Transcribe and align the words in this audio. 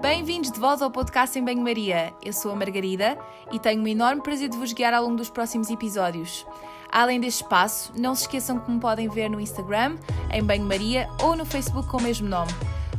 Bem-vindos 0.00 0.50
de 0.50 0.58
volta 0.58 0.84
ao 0.84 0.90
podcast 0.90 1.38
em 1.38 1.44
Banho-Maria. 1.44 2.12
Eu 2.22 2.32
sou 2.32 2.50
a 2.50 2.56
Margarida 2.56 3.16
e 3.52 3.60
tenho 3.60 3.82
o 3.82 3.88
enorme 3.88 4.22
prazer 4.22 4.48
de 4.48 4.56
vos 4.56 4.72
guiar 4.72 4.92
ao 4.92 5.04
longo 5.04 5.16
dos 5.16 5.30
próximos 5.30 5.70
episódios. 5.70 6.44
Além 6.90 7.20
deste 7.20 7.42
espaço, 7.42 7.92
não 7.96 8.14
se 8.14 8.22
esqueçam 8.22 8.58
que 8.58 8.70
me 8.70 8.80
podem 8.80 9.08
ver 9.08 9.30
no 9.30 9.40
Instagram, 9.40 9.96
em 10.32 10.42
Banho-Maria 10.42 11.08
ou 11.22 11.36
no 11.36 11.46
Facebook 11.46 11.88
com 11.88 11.98
o 11.98 12.02
mesmo 12.02 12.28
nome. 12.28 12.52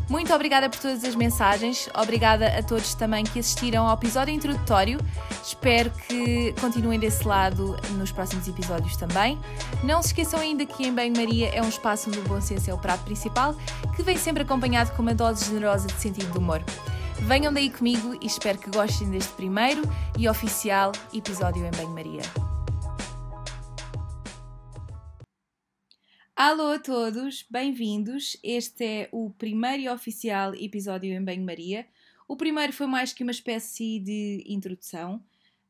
Muito 0.08 0.34
obrigada 0.34 0.70
por 0.70 0.80
todas 0.80 1.04
as 1.04 1.16
mensagens, 1.16 1.90
obrigada 1.96 2.48
a 2.48 2.62
todos 2.62 2.94
também 2.94 3.24
que 3.24 3.40
assistiram 3.40 3.88
ao 3.88 3.96
episódio 3.96 4.34
introdutório. 4.34 5.00
Espero 5.44 5.89
que 5.89 6.54
continuem 6.62 7.00
desse 7.00 7.28
lado 7.28 7.76
nos 7.98 8.12
próximos 8.12 8.48
episódios 8.48 8.96
também. 8.98 9.39
Não 9.84 10.02
se 10.02 10.10
esqueçam 10.10 10.39
ainda 10.39 10.64
que 10.66 10.86
em 10.86 10.94
Bem 10.94 11.12
Maria 11.12 11.50
é 11.50 11.62
um 11.62 11.70
espaço 11.70 12.10
onde 12.10 12.20
o 12.20 12.24
bom 12.24 12.39
senso 12.39 12.70
é 12.70 12.74
o 12.74 12.78
prato 12.78 13.04
principal, 13.04 13.56
que 13.96 14.04
vem 14.04 14.18
sempre 14.18 14.43
acompanhado 14.43 14.92
com 14.92 15.02
uma 15.02 15.15
dose 15.15 15.46
generosa 15.46 15.88
de 15.88 16.00
sentido 16.00 16.32
de 16.32 16.37
humor. 16.37 16.64
Venham 17.21 17.51
daí 17.51 17.71
comigo 17.71 18.15
e 18.21 18.28
espero 18.28 18.60
que 18.60 18.70
gostem 18.70 19.10
deste 19.10 19.34
primeiro 19.34 19.82
e 20.18 20.29
oficial 20.29 20.92
episódio 21.14 21.65
em 21.65 21.71
Bem 21.71 22.54
Alô 26.38 26.74
a 26.74 26.80
todos, 26.80 27.46
bem-vindos. 27.50 28.36
Este 28.43 28.84
é 28.84 29.10
o 29.14 29.30
primeiro 29.30 29.84
e 29.84 29.88
oficial 29.88 30.54
episódio 30.54 31.14
em 31.14 31.24
Banho-Maria. 31.24 31.88
O 32.28 32.36
primeiro 32.36 32.73
foi 32.73 32.88
mais 32.88 33.14
que 33.14 33.23
uma 33.23 33.31
espécie 33.31 34.02
de 34.02 34.44
introdução. 34.45 35.23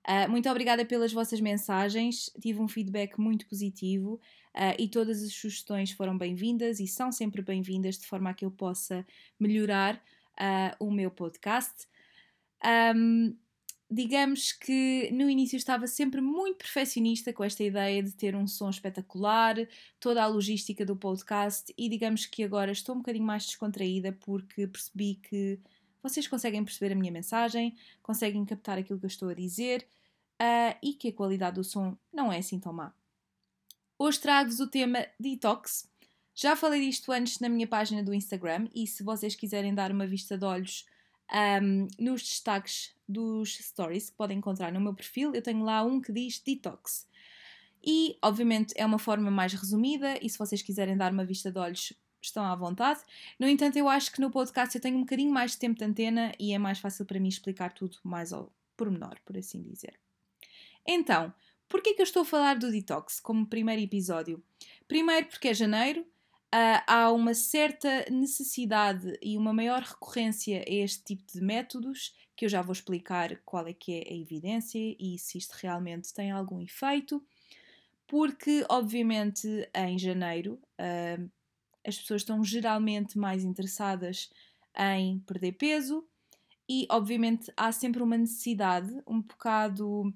Uh, 0.08 0.28
muito 0.28 0.50
obrigada 0.50 0.84
pelas 0.84 1.14
vossas 1.14 1.40
mensagens, 1.40 2.32
tive 2.42 2.59
um 2.59 2.68
feedback 2.68 3.20
muito 3.20 3.46
positivo 3.46 4.20
uh, 4.56 4.73
e 4.80 4.88
todas 4.88 5.22
as 5.22 5.34
sugestões 5.34 5.92
foram 5.92 6.18
bem-vindas 6.18 6.80
e 6.80 6.88
são 6.88 7.12
sempre 7.12 7.44
bem-vindas 7.44 8.00
de 8.00 8.08
forma 8.08 8.32
a 8.32 8.34
que 8.34 8.44
eu 8.44 8.50
possa 8.50 9.06
melhorar 9.40 9.98
uh, 10.34 10.84
o 10.84 10.89
meu 10.89 11.11
podcast. 11.11 11.88
Um, 12.95 13.38
digamos 13.89 14.52
que 14.52 15.09
no 15.11 15.30
início 15.30 15.58
estava 15.58 15.88
sempre 15.88 16.19
muito 16.22 16.58
perfeccionista 16.58 17.31
com 17.31 17.44
esta 17.44 17.64
ideia 17.64 18.02
de 18.02 18.11
ter 18.11 18.36
um 18.36 18.47
som 18.47 18.69
espetacular, 18.69 19.55
toda 20.00 20.23
a 20.23 20.27
logística 20.27 20.86
do 20.86 20.95
podcast, 20.95 21.73
e 21.77 21.88
digamos 21.88 22.25
que 22.25 22.44
agora 22.44 22.72
estou 22.72 22.95
um 22.95 23.00
bocadinho 23.00 23.25
mais 23.25 23.45
descontraída 23.45 24.11
porque 24.11 24.67
percebi 24.67 25.16
que 25.16 25.59
vocês 26.02 26.27
conseguem 26.27 26.64
perceber 26.64 26.94
a 26.94 26.95
minha 26.95 27.11
mensagem, 27.11 27.75
conseguem 28.02 28.45
captar 28.45 28.77
aquilo 28.77 29.00
que 29.00 29.05
eu 29.05 29.09
estou 29.09 29.30
a 29.30 29.33
dizer 29.33 29.88
uh, 30.42 30.77
e 30.81 30.94
que 30.94 31.09
a 31.09 31.14
qualidade 31.14 31.55
do 31.55 31.64
som 31.64 31.97
não 32.14 32.31
é 32.31 32.38
assim 32.38 32.59
tão 32.59 32.73
má. 32.73 32.94
Hoje 33.97 34.20
trago-vos 34.20 34.59
o 34.59 34.67
tema 34.67 35.05
Detox. 35.20 35.89
Já 36.33 36.55
falei 36.55 36.81
disto 36.81 37.11
antes 37.11 37.39
na 37.39 37.47
minha 37.47 37.66
página 37.66 38.03
do 38.03 38.14
Instagram 38.14 38.67
e 38.75 38.86
se 38.86 39.03
vocês 39.03 39.36
quiserem 39.36 39.73
dar 39.73 39.92
uma 39.92 40.05
vista 40.05 40.38
de 40.38 40.44
olhos 40.44 40.86
um, 41.34 41.88
nos 42.00 42.22
destaques 42.22 42.95
dos 43.08 43.58
stories 43.58 44.09
que 44.09 44.16
podem 44.16 44.38
encontrar 44.38 44.72
no 44.72 44.80
meu 44.80 44.94
perfil, 44.94 45.34
eu 45.34 45.42
tenho 45.42 45.64
lá 45.64 45.84
um 45.84 46.02
que 46.02 46.12
diz 46.12 46.40
detox. 46.40 47.08
E, 47.84 48.17
obviamente, 48.22 48.73
é 48.76 48.86
uma 48.86 48.98
forma 48.98 49.30
mais 49.30 49.54
resumida, 49.54 50.17
e 50.22 50.30
se 50.30 50.38
vocês 50.38 50.62
quiserem 50.62 50.98
dar 50.98 51.12
uma 51.12 51.23
vista 51.23 51.52
de 51.52 51.59
olhos, 51.59 51.94
estão 52.20 52.44
à 52.44 52.56
vontade. 52.56 53.02
No 53.40 53.48
entanto, 53.48 53.78
eu 53.78 53.88
acho 53.88 54.12
que 54.12 54.20
no 54.20 54.32
podcast 54.32 54.76
eu 54.76 54.82
tenho 54.82 54.98
um 54.98 55.02
bocadinho 55.02 55.32
mais 55.32 55.52
de 55.52 55.59
tempo 55.59 55.78
de 55.78 55.86
antena 55.86 56.32
e 56.40 56.54
é 56.54 56.58
mais 56.58 56.80
fácil 56.80 57.06
para 57.06 57.20
mim 57.20 57.30
explicar 57.30 57.73
tudo 57.73 57.98
mais 58.04 58.34
ao 58.34 58.52
pormenor, 58.76 59.17
por 59.23 59.38
assim 59.38 59.62
dizer. 59.62 60.00
Então, 60.86 61.34
por 61.67 61.82
que 61.82 61.89
é 61.89 61.94
que 61.94 62.02
eu 62.02 62.06
estou 62.06 62.23
a 62.23 62.26
falar 62.26 62.58
do 62.58 62.72
detox 62.72 63.20
como 63.20 63.45
primeiro 63.45 63.82
episódio? 63.82 64.44
Primeiro 64.88 65.28
porque 65.28 65.50
é 65.50 65.54
janeiro, 65.54 66.06
uh, 66.56 66.84
há 66.88 67.11
uma 67.11 67.34
certa 67.34 68.06
necessidade 68.09 69.17
e 69.22 69.38
uma 69.38 69.52
maior 69.52 69.81
recorrência 69.81 70.64
a 70.66 70.72
este 70.72 71.03
tipo 71.03 71.23
de 71.31 71.42
métodos, 71.42 72.16
que 72.36 72.45
eu 72.45 72.50
já 72.50 72.61
vou 72.61 72.72
explicar 72.72 73.38
qual 73.44 73.67
é 73.67 73.73
que 73.73 73.94
é 73.94 74.14
a 74.14 74.16
evidência 74.16 74.80
e 74.98 75.17
se 75.20 75.38
isto 75.38 75.54
realmente 75.54 76.14
tem 76.14 76.32
algum 76.32 76.61
efeito, 76.61 77.21
porque 78.08 78.66
obviamente 78.70 79.48
em 79.73 79.99
janeiro 79.99 80.60
uh, 80.80 81.30
as 81.86 81.98
pessoas 81.98 82.21
estão 82.21 82.43
geralmente 82.43 83.17
mais 83.17 83.43
interessadas 83.43 84.30
em 84.77 85.20
perder 85.20 85.54
peso 85.54 86.08
e 86.67 86.87
obviamente 86.89 87.52
há 87.55 87.72
sempre 87.72 88.02
uma 88.02 88.17
necessidade 88.17 88.92
um 89.08 89.22
bocado 89.22 90.14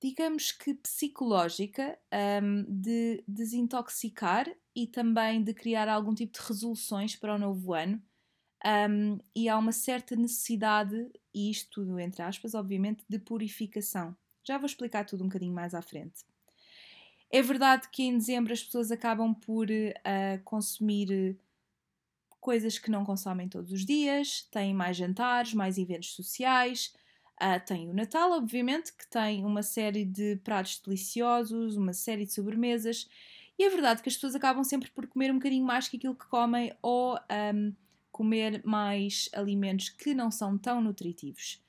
digamos 0.00 0.52
que 0.52 0.74
psicológica, 0.74 1.98
um, 2.42 2.64
de 2.68 3.22
desintoxicar 3.26 4.46
e 4.74 4.86
também 4.86 5.42
de 5.42 5.52
criar 5.52 5.88
algum 5.88 6.14
tipo 6.14 6.32
de 6.32 6.46
resoluções 6.46 7.16
para 7.16 7.34
o 7.34 7.38
novo 7.38 7.74
ano. 7.74 8.00
Um, 8.64 9.18
e 9.34 9.48
há 9.48 9.56
uma 9.56 9.72
certa 9.72 10.16
necessidade, 10.16 11.10
e 11.34 11.50
isto 11.50 11.70
tudo 11.70 11.98
entre 11.98 12.22
aspas, 12.22 12.54
obviamente, 12.54 13.04
de 13.08 13.18
purificação. 13.18 14.16
Já 14.44 14.56
vou 14.58 14.66
explicar 14.66 15.04
tudo 15.04 15.24
um 15.24 15.28
bocadinho 15.28 15.54
mais 15.54 15.74
à 15.74 15.82
frente. 15.82 16.24
É 17.30 17.42
verdade 17.42 17.88
que 17.90 18.02
em 18.02 18.16
dezembro 18.16 18.52
as 18.52 18.62
pessoas 18.62 18.90
acabam 18.90 19.34
por 19.34 19.68
uh, 19.68 20.42
consumir 20.44 21.38
coisas 22.40 22.78
que 22.78 22.90
não 22.90 23.04
consomem 23.04 23.48
todos 23.48 23.72
os 23.72 23.84
dias, 23.84 24.42
têm 24.50 24.72
mais 24.72 24.96
jantares, 24.96 25.52
mais 25.52 25.76
eventos 25.76 26.14
sociais, 26.14 26.94
Uh, 27.40 27.64
tem 27.64 27.88
o 27.88 27.94
Natal, 27.94 28.32
obviamente, 28.32 28.92
que 28.92 29.06
tem 29.06 29.44
uma 29.44 29.62
série 29.62 30.04
de 30.04 30.36
pratos 30.42 30.80
deliciosos, 30.84 31.76
uma 31.76 31.92
série 31.92 32.24
de 32.24 32.32
sobremesas, 32.32 33.08
e 33.58 33.64
é 33.64 33.68
verdade 33.70 34.02
que 34.02 34.08
as 34.08 34.14
pessoas 34.14 34.36
acabam 34.36 34.62
sempre 34.62 34.90
por 34.90 35.06
comer 35.06 35.30
um 35.32 35.34
bocadinho 35.34 35.64
mais 35.64 35.88
que 35.88 35.96
aquilo 35.96 36.14
que 36.14 36.26
comem 36.26 36.72
ou 36.80 37.18
um, 37.54 37.72
comer 38.12 38.62
mais 38.64 39.28
alimentos 39.32 39.88
que 39.88 40.14
não 40.14 40.30
são 40.30 40.56
tão 40.56 40.80
nutritivos. 40.80 41.60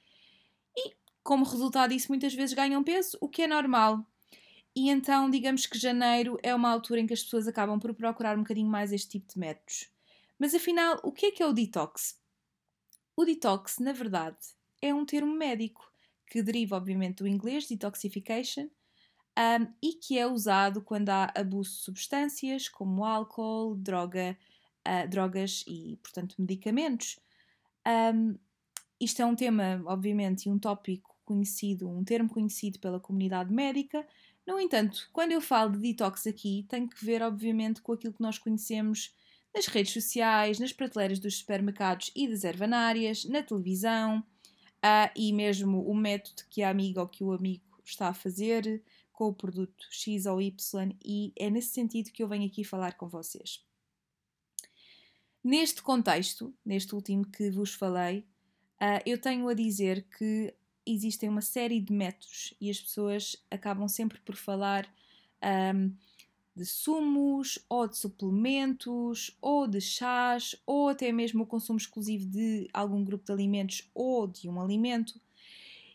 E, 0.75 0.94
como 1.24 1.46
resultado 1.46 1.90
disso, 1.91 2.07
muitas 2.09 2.34
vezes 2.34 2.56
ganham 2.56 2.84
peso, 2.84 3.18
o 3.19 3.28
que 3.28 3.41
é 3.41 3.47
normal. 3.47 4.06
E 4.75 4.90
então, 4.90 5.30
digamos 5.30 5.66
que 5.66 5.80
janeiro 5.80 6.38
é 6.44 6.53
uma 6.53 6.72
altura 6.72 7.01
em 7.01 7.07
que 7.07 7.13
as 7.13 7.24
pessoas 7.24 7.47
acabam 7.47 7.80
por 7.80 7.94
procurar 7.94 8.38
um 8.38 8.44
bocadinho 8.44 8.69
mais 8.69 8.91
este 8.91 9.09
tipo 9.09 9.34
de 9.34 9.40
métodos. 9.40 9.90
Mas 10.38 10.53
afinal, 10.53 11.00
o 11.03 11.12
que 11.12 11.28
é 11.28 11.31
que 11.31 11.41
é 11.41 11.46
o 11.46 11.53
detox? 11.53 12.19
O 13.16 13.25
detox, 13.25 13.80
na 13.80 13.91
verdade, 13.91 14.38
é 14.81 14.94
um 14.94 15.06
termo 15.06 15.34
médico 15.34 15.91
que 16.28 16.41
deriva, 16.41 16.78
obviamente, 16.78 17.17
do 17.17 17.28
inglês 17.28 17.67
detoxification 17.67 18.69
um, 19.38 19.67
e 19.81 19.94
que 19.94 20.17
é 20.17 20.28
usado 20.28 20.81
quando 20.81 21.09
há 21.09 21.31
abuso 21.35 21.72
de 21.72 21.84
substâncias 21.84 22.67
como 22.67 23.03
álcool, 23.03 23.75
droga, 23.75 24.38
uh, 24.88 25.07
drogas 25.07 25.63
e, 25.68 25.97
portanto, 26.03 26.35
medicamentos. 26.38 27.18
Um, 27.88 28.38
isto 29.00 29.22
é 29.22 29.25
um 29.25 29.35
tema, 29.35 29.81
obviamente, 29.85 30.45
e 30.45 30.51
um 30.51 30.59
tópico 30.59 31.16
conhecido, 31.23 31.89
um 31.89 32.03
termo 32.03 32.29
conhecido 32.29 32.79
pela 32.79 33.00
comunidade 33.00 33.53
médica. 33.53 34.06
No 34.45 34.59
entanto, 34.59 35.09
quando 35.13 35.31
eu 35.31 35.39
falo 35.39 35.72
de 35.72 35.79
detox 35.79 36.28
aqui, 36.28 36.66
tem 36.68 36.88
que 36.88 37.03
ver, 37.06 37.22
obviamente, 37.22 37.81
com 37.81 37.94
aquilo 37.94 38.13
que 38.13 38.22
nós 38.22 38.38
conhecemos 38.38 39.13
nas 39.56 39.68
redes 39.68 39.94
sociais, 39.94 40.59
nas 40.59 40.73
prateleiras 40.73 41.19
dos 41.19 41.38
supermercados 41.38 42.12
e 42.16 42.28
das 42.28 42.44
ervanárias, 42.44 43.25
na 43.25 43.41
televisão, 43.41 44.23
uh, 44.84 45.12
e 45.16 45.31
mesmo 45.34 45.81
o 45.85 45.95
método 45.95 46.44
que 46.50 46.62
a 46.62 46.69
amiga 46.69 47.01
ou 47.01 47.07
que 47.07 47.23
o 47.23 47.31
amigo 47.31 47.81
está 47.84 48.09
a 48.09 48.13
fazer 48.13 48.81
com 49.12 49.28
o 49.28 49.34
produto 49.34 49.85
X 49.90 50.25
ou 50.25 50.41
Y, 50.41 50.95
e 51.03 51.34
é 51.35 51.50
nesse 51.50 51.69
sentido 51.69 52.12
que 52.12 52.23
eu 52.23 52.28
venho 52.28 52.45
aqui 52.45 52.63
falar 52.63 52.94
com 52.94 53.07
vocês. 53.07 53.63
Neste 55.44 55.81
contexto, 55.81 56.53
neste 56.66 56.94
último 56.95 57.25
que 57.25 57.50
vos 57.50 57.73
falei, 57.73 58.19
uh, 58.81 59.01
eu 59.06 59.19
tenho 59.19 59.47
a 59.47 59.53
dizer 59.53 60.06
que 60.18 60.53
existem 60.85 61.29
uma 61.29 61.41
série 61.41 61.79
de 61.79 61.94
métodos 61.94 62.53
e 62.59 62.69
as 62.69 62.79
pessoas 62.79 63.35
acabam 63.51 63.88
sempre 63.88 64.19
por 64.19 64.35
falar 64.35 64.88
um, 65.75 65.94
de 66.55 66.65
sumos, 66.65 67.59
ou 67.69 67.87
de 67.87 67.97
suplementos, 67.97 69.38
ou 69.41 69.68
de 69.68 69.79
chás, 69.79 70.56
ou 70.65 70.89
até 70.89 71.12
mesmo 71.12 71.44
o 71.44 71.47
consumo 71.47 71.77
exclusivo 71.77 72.25
de 72.25 72.68
algum 72.74 73.03
grupo 73.03 73.25
de 73.25 73.31
alimentos 73.31 73.89
ou 73.94 74.27
de 74.27 74.50
um 74.50 74.62
alimento. 74.62 75.19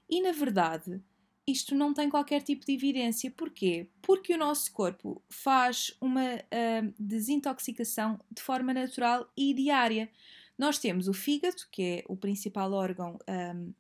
E 0.08 0.23
na 0.23 0.32
verdade, 0.32 1.02
isto 1.46 1.75
não 1.75 1.93
tem 1.93 2.08
qualquer 2.08 2.43
tipo 2.43 2.64
de 2.64 2.73
evidência. 2.73 3.31
Porquê? 3.31 3.88
Porque 4.00 4.34
o 4.34 4.38
nosso 4.38 4.73
corpo 4.73 5.23
faz 5.29 5.94
uma 6.00 6.37
uh, 6.37 6.94
desintoxicação 6.99 8.19
de 8.31 8.43
forma 8.43 8.73
natural 8.73 9.31
e 9.37 9.52
diária. 9.52 10.11
Nós 10.56 10.79
temos 10.79 11.08
o 11.08 11.12
fígado, 11.12 11.62
que 11.70 11.82
é 11.82 12.05
o 12.08 12.17
principal 12.17 12.73
órgão 12.73 13.19
um, 13.29 13.75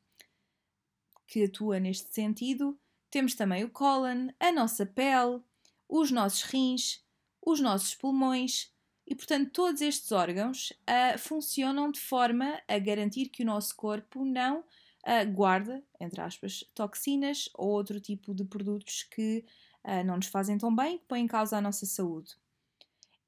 que 1.26 1.44
atua 1.44 1.80
neste 1.80 2.12
sentido, 2.12 2.78
temos 3.10 3.34
também 3.34 3.64
o 3.64 3.70
cólon, 3.70 4.28
a 4.40 4.50
nossa 4.50 4.84
pele, 4.84 5.40
os 5.88 6.10
nossos 6.10 6.42
rins, 6.42 7.04
os 7.40 7.60
nossos 7.60 7.94
pulmões 7.94 8.72
e, 9.06 9.14
portanto, 9.14 9.50
todos 9.50 9.80
estes 9.80 10.10
órgãos 10.12 10.72
uh, 10.88 11.18
funcionam 11.18 11.90
de 11.90 12.00
forma 12.00 12.60
a 12.66 12.78
garantir 12.78 13.28
que 13.28 13.42
o 13.42 13.46
nosso 13.46 13.76
corpo 13.76 14.24
não 14.24 14.60
uh, 14.60 15.32
guarda, 15.32 15.82
entre 16.00 16.20
aspas, 16.20 16.64
toxinas 16.74 17.48
ou 17.54 17.68
outro 17.68 18.00
tipo 18.00 18.34
de 18.34 18.44
produtos 18.44 19.02
que 19.02 19.44
uh, 19.84 20.04
não 20.04 20.16
nos 20.16 20.26
fazem 20.26 20.56
tão 20.56 20.74
bem 20.74 20.98
que 20.98 21.04
põem 21.04 21.24
em 21.24 21.26
causa 21.26 21.58
a 21.58 21.60
nossa 21.60 21.84
saúde. 21.84 22.34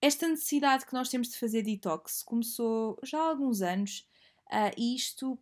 Esta 0.00 0.26
necessidade 0.28 0.86
que 0.86 0.94
nós 0.94 1.10
temos 1.10 1.28
de 1.28 1.38
fazer 1.38 1.62
detox 1.62 2.22
começou 2.22 2.98
já 3.02 3.18
há 3.18 3.28
alguns 3.28 3.60
anos 3.62 4.06
isto, 4.76 5.36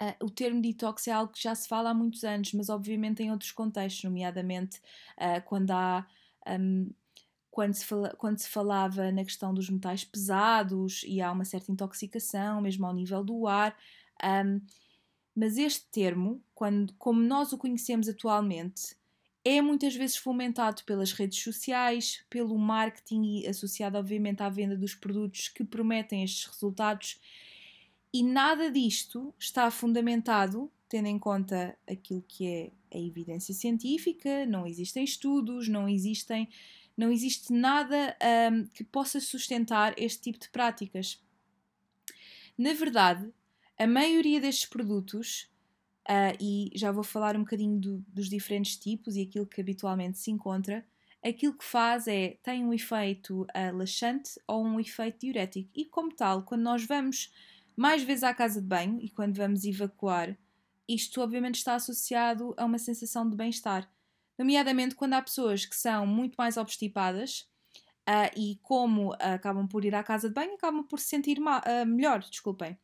uh, 0.00 0.24
o 0.24 0.30
termo 0.30 0.60
detox 0.60 1.08
é 1.08 1.12
algo 1.12 1.32
que 1.32 1.42
já 1.42 1.54
se 1.54 1.68
fala 1.68 1.90
há 1.90 1.94
muitos 1.94 2.24
anos, 2.24 2.52
mas 2.52 2.68
obviamente 2.68 3.22
em 3.22 3.30
outros 3.30 3.52
contextos, 3.52 4.04
nomeadamente 4.04 4.78
uh, 5.18 5.42
quando 5.44 5.70
há. 5.70 6.06
Um, 6.48 6.90
quando 7.50 7.72
se, 7.74 7.84
fala, 7.84 8.08
quando 8.18 8.38
se 8.38 8.48
falava 8.48 9.12
na 9.12 9.22
questão 9.22 9.54
dos 9.54 9.70
metais 9.70 10.02
pesados 10.02 11.04
e 11.06 11.20
há 11.20 11.30
uma 11.30 11.44
certa 11.44 11.70
intoxicação, 11.70 12.60
mesmo 12.60 12.84
ao 12.84 12.92
nível 12.92 13.22
do 13.22 13.46
ar. 13.46 13.76
Um, 14.24 14.60
mas 15.36 15.56
este 15.56 15.86
termo, 15.90 16.42
quando, 16.52 16.92
como 16.94 17.20
nós 17.20 17.52
o 17.52 17.58
conhecemos 17.58 18.08
atualmente, 18.08 18.96
é 19.44 19.60
muitas 19.60 19.94
vezes 19.94 20.16
fomentado 20.16 20.82
pelas 20.84 21.12
redes 21.12 21.42
sociais, 21.42 22.24
pelo 22.30 22.58
marketing 22.58 23.46
associado, 23.46 23.98
obviamente, 23.98 24.42
à 24.42 24.48
venda 24.48 24.76
dos 24.76 24.94
produtos 24.94 25.48
que 25.48 25.62
prometem 25.62 26.24
estes 26.24 26.46
resultados. 26.46 27.20
E 28.14 28.22
nada 28.22 28.70
disto 28.70 29.34
está 29.36 29.68
fundamentado, 29.72 30.70
tendo 30.88 31.08
em 31.08 31.18
conta 31.18 31.76
aquilo 31.84 32.22
que 32.22 32.46
é 32.46 32.70
a 32.96 33.00
evidência 33.00 33.52
científica, 33.52 34.46
não 34.46 34.64
existem 34.68 35.02
estudos, 35.02 35.66
não 35.66 35.88
existem, 35.88 36.48
não 36.96 37.10
existe 37.10 37.52
nada 37.52 38.16
um, 38.52 38.68
que 38.68 38.84
possa 38.84 39.18
sustentar 39.18 39.94
este 39.98 40.22
tipo 40.22 40.38
de 40.38 40.48
práticas. 40.48 41.20
Na 42.56 42.72
verdade, 42.72 43.28
a 43.76 43.84
maioria 43.84 44.40
destes 44.40 44.66
produtos 44.66 45.50
uh, 46.08 46.38
e 46.40 46.70
já 46.76 46.92
vou 46.92 47.02
falar 47.02 47.34
um 47.34 47.40
bocadinho 47.40 47.80
do, 47.80 48.04
dos 48.06 48.28
diferentes 48.28 48.76
tipos 48.76 49.16
e 49.16 49.22
aquilo 49.22 49.44
que 49.44 49.60
habitualmente 49.60 50.18
se 50.18 50.30
encontra. 50.30 50.86
Aquilo 51.20 51.54
que 51.54 51.64
faz 51.64 52.06
é 52.06 52.38
tem 52.44 52.64
um 52.64 52.72
efeito 52.72 53.42
uh, 53.42 53.76
laxante 53.76 54.38
ou 54.46 54.64
um 54.64 54.78
efeito 54.78 55.18
diurético, 55.18 55.68
e 55.74 55.84
como 55.84 56.14
tal, 56.14 56.44
quando 56.44 56.62
nós 56.62 56.86
vamos 56.86 57.32
mais 57.76 58.02
vezes 58.02 58.24
à 58.24 58.34
casa 58.34 58.60
de 58.60 58.66
banho 58.66 59.00
e 59.00 59.08
quando 59.08 59.36
vamos 59.36 59.64
evacuar, 59.64 60.36
isto 60.88 61.20
obviamente 61.20 61.56
está 61.56 61.74
associado 61.74 62.54
a 62.56 62.64
uma 62.64 62.78
sensação 62.78 63.28
de 63.28 63.36
bem-estar. 63.36 63.90
Nomeadamente 64.38 64.94
quando 64.94 65.14
há 65.14 65.22
pessoas 65.22 65.64
que 65.64 65.76
são 65.76 66.06
muito 66.06 66.34
mais 66.36 66.56
obstipadas 66.56 67.48
Uh, 68.06 68.28
e 68.38 68.58
como 68.62 69.12
uh, 69.12 69.16
acabam 69.34 69.66
por 69.66 69.82
ir 69.82 69.94
à 69.94 70.02
casa 70.02 70.28
de 70.28 70.34
banho, 70.34 70.52
acabam 70.56 70.84
por 70.84 71.00
se 71.00 71.06
sentir 71.06 71.38
uh, 71.38 71.86
melhor, 71.86 72.20
desculpem. 72.20 72.76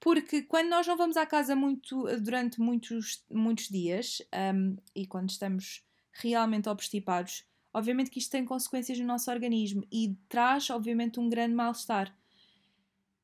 Porque 0.00 0.42
quando 0.42 0.68
nós 0.68 0.84
não 0.84 0.96
vamos 0.96 1.16
à 1.16 1.24
casa 1.24 1.54
muito, 1.54 2.04
durante 2.20 2.60
muitos, 2.60 3.24
muitos 3.30 3.68
dias 3.68 4.20
um, 4.52 4.76
e 4.92 5.06
quando 5.06 5.30
estamos 5.30 5.86
realmente 6.10 6.68
obstipados, 6.68 7.44
obviamente 7.72 8.10
que 8.10 8.18
isto 8.18 8.32
tem 8.32 8.44
consequências 8.44 8.98
no 8.98 9.06
nosso 9.06 9.30
organismo 9.30 9.86
e 9.92 10.16
traz, 10.28 10.68
obviamente, 10.70 11.20
um 11.20 11.28
grande 11.28 11.54
mal-estar. 11.54 12.12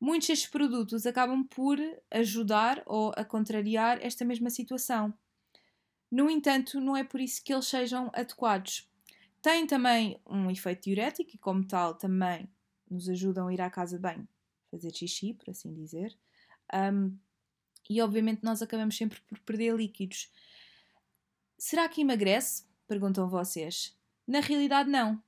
Muitos 0.00 0.28
destes 0.28 0.48
produtos 0.48 1.04
acabam 1.04 1.44
por 1.44 1.78
ajudar 2.10 2.82
ou 2.86 3.12
a 3.16 3.24
contrariar 3.24 3.98
esta 4.00 4.24
mesma 4.24 4.48
situação. 4.48 5.12
No 6.10 6.30
entanto, 6.30 6.80
não 6.80 6.96
é 6.96 7.04
por 7.04 7.20
isso 7.20 7.44
que 7.44 7.52
eles 7.52 7.66
sejam 7.66 8.10
adequados, 8.14 8.90
tem 9.42 9.66
também 9.66 10.20
um 10.26 10.50
efeito 10.50 10.84
diurético 10.84 11.30
e, 11.34 11.38
como 11.38 11.66
tal, 11.66 11.94
também 11.94 12.48
nos 12.90 13.08
ajudam 13.08 13.48
a 13.48 13.54
ir 13.54 13.60
à 13.60 13.70
casa 13.70 13.96
de 13.96 14.02
banho, 14.02 14.28
fazer 14.70 14.92
xixi, 14.94 15.32
por 15.32 15.48
assim 15.50 15.72
dizer. 15.72 16.14
Um, 16.74 17.16
e 17.88 18.02
obviamente 18.02 18.44
nós 18.44 18.60
acabamos 18.60 18.96
sempre 18.96 19.20
por 19.22 19.38
perder 19.40 19.74
líquidos. 19.74 20.30
Será 21.58 21.88
que 21.88 22.02
emagrece? 22.02 22.64
Perguntam 22.86 23.28
vocês. 23.28 23.96
Na 24.26 24.40
realidade, 24.40 24.90
não, 24.90 25.22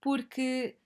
porque 0.00 0.78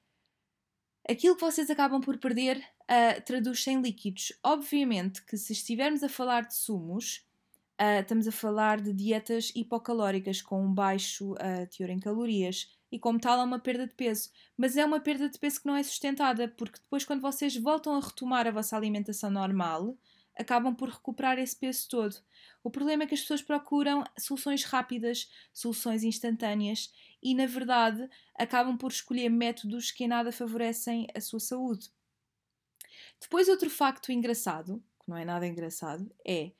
aquilo 1.08 1.34
que 1.34 1.42
vocês 1.42 1.68
acabam 1.68 2.00
por 2.00 2.18
perder 2.18 2.64
uh, 2.90 3.20
traduz-se 3.24 3.70
em 3.70 3.80
líquidos. 3.80 4.32
Obviamente 4.42 5.24
que 5.24 5.36
se 5.36 5.52
estivermos 5.52 6.02
a 6.02 6.08
falar 6.08 6.46
de 6.46 6.54
sumos, 6.54 7.24
Uh, 7.80 8.02
estamos 8.02 8.28
a 8.28 8.32
falar 8.32 8.78
de 8.78 8.92
dietas 8.92 9.50
hipocalóricas 9.56 10.42
com 10.42 10.62
um 10.62 10.70
baixo 10.70 11.32
uh, 11.32 11.66
teor 11.74 11.88
em 11.88 11.98
calorias 11.98 12.70
e, 12.92 12.98
como 12.98 13.18
tal, 13.18 13.40
é 13.40 13.42
uma 13.42 13.58
perda 13.58 13.86
de 13.86 13.94
peso. 13.94 14.28
Mas 14.54 14.76
é 14.76 14.84
uma 14.84 15.00
perda 15.00 15.30
de 15.30 15.38
peso 15.38 15.62
que 15.62 15.66
não 15.66 15.74
é 15.74 15.82
sustentada, 15.82 16.46
porque 16.46 16.78
depois, 16.78 17.06
quando 17.06 17.22
vocês 17.22 17.56
voltam 17.56 17.94
a 17.94 18.00
retomar 18.00 18.46
a 18.46 18.50
vossa 18.50 18.76
alimentação 18.76 19.30
normal, 19.30 19.96
acabam 20.36 20.74
por 20.74 20.90
recuperar 20.90 21.38
esse 21.38 21.56
peso 21.56 21.88
todo. 21.88 22.16
O 22.62 22.70
problema 22.70 23.04
é 23.04 23.06
que 23.06 23.14
as 23.14 23.22
pessoas 23.22 23.40
procuram 23.40 24.04
soluções 24.18 24.62
rápidas, 24.64 25.30
soluções 25.50 26.04
instantâneas 26.04 26.92
e, 27.22 27.34
na 27.34 27.46
verdade, 27.46 28.06
acabam 28.34 28.76
por 28.76 28.90
escolher 28.90 29.30
métodos 29.30 29.90
que 29.90 30.04
em 30.04 30.08
nada 30.08 30.30
favorecem 30.30 31.06
a 31.14 31.20
sua 31.22 31.40
saúde. 31.40 31.88
Depois, 33.20 33.48
outro 33.48 33.70
facto 33.70 34.12
engraçado, 34.12 34.82
que 35.02 35.08
não 35.08 35.16
é 35.16 35.24
nada 35.24 35.46
engraçado, 35.46 36.10
é 36.26 36.52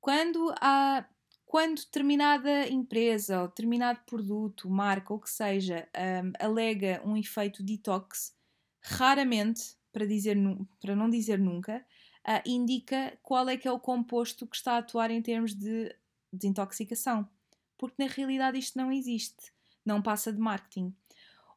quando 0.00 0.54
há 0.60 1.06
quando 1.52 1.80
determinada 1.80 2.66
empresa 2.66 3.42
ou 3.42 3.48
determinado 3.48 4.00
produto, 4.06 4.70
marca 4.70 5.12
ou 5.12 5.20
que 5.20 5.28
seja, 5.28 5.86
um, 6.24 6.32
alega 6.42 7.02
um 7.04 7.14
efeito 7.14 7.62
detox, 7.62 8.34
raramente, 8.80 9.76
para, 9.92 10.06
dizer, 10.06 10.34
para 10.80 10.96
não 10.96 11.10
dizer 11.10 11.38
nunca, 11.38 11.84
uh, 12.26 12.48
indica 12.48 13.18
qual 13.22 13.46
é 13.50 13.58
que 13.58 13.68
é 13.68 13.70
o 13.70 13.78
composto 13.78 14.46
que 14.46 14.56
está 14.56 14.76
a 14.76 14.78
atuar 14.78 15.10
em 15.10 15.20
termos 15.20 15.54
de 15.54 15.94
desintoxicação. 16.32 17.28
Porque 17.76 18.02
na 18.02 18.10
realidade 18.10 18.58
isto 18.58 18.78
não 18.78 18.90
existe, 18.90 19.52
não 19.84 20.00
passa 20.00 20.32
de 20.32 20.38
marketing. 20.38 20.94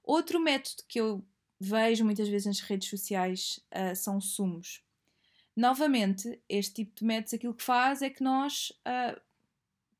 Outro 0.04 0.42
método 0.42 0.84
que 0.90 1.00
eu 1.00 1.26
vejo 1.60 2.06
muitas 2.06 2.28
vezes 2.28 2.48
nas 2.48 2.60
redes 2.60 2.90
sociais 2.90 3.60
uh, 3.72 3.96
são 3.96 4.20
sumos. 4.20 4.84
Novamente, 5.56 6.40
este 6.50 6.76
tipo 6.76 6.96
de 6.96 7.06
métodos 7.06 7.34
aquilo 7.34 7.54
que 7.54 7.64
faz 7.64 8.02
é 8.02 8.10
que 8.10 8.24
nós 8.24 8.72
uh, 8.82 9.20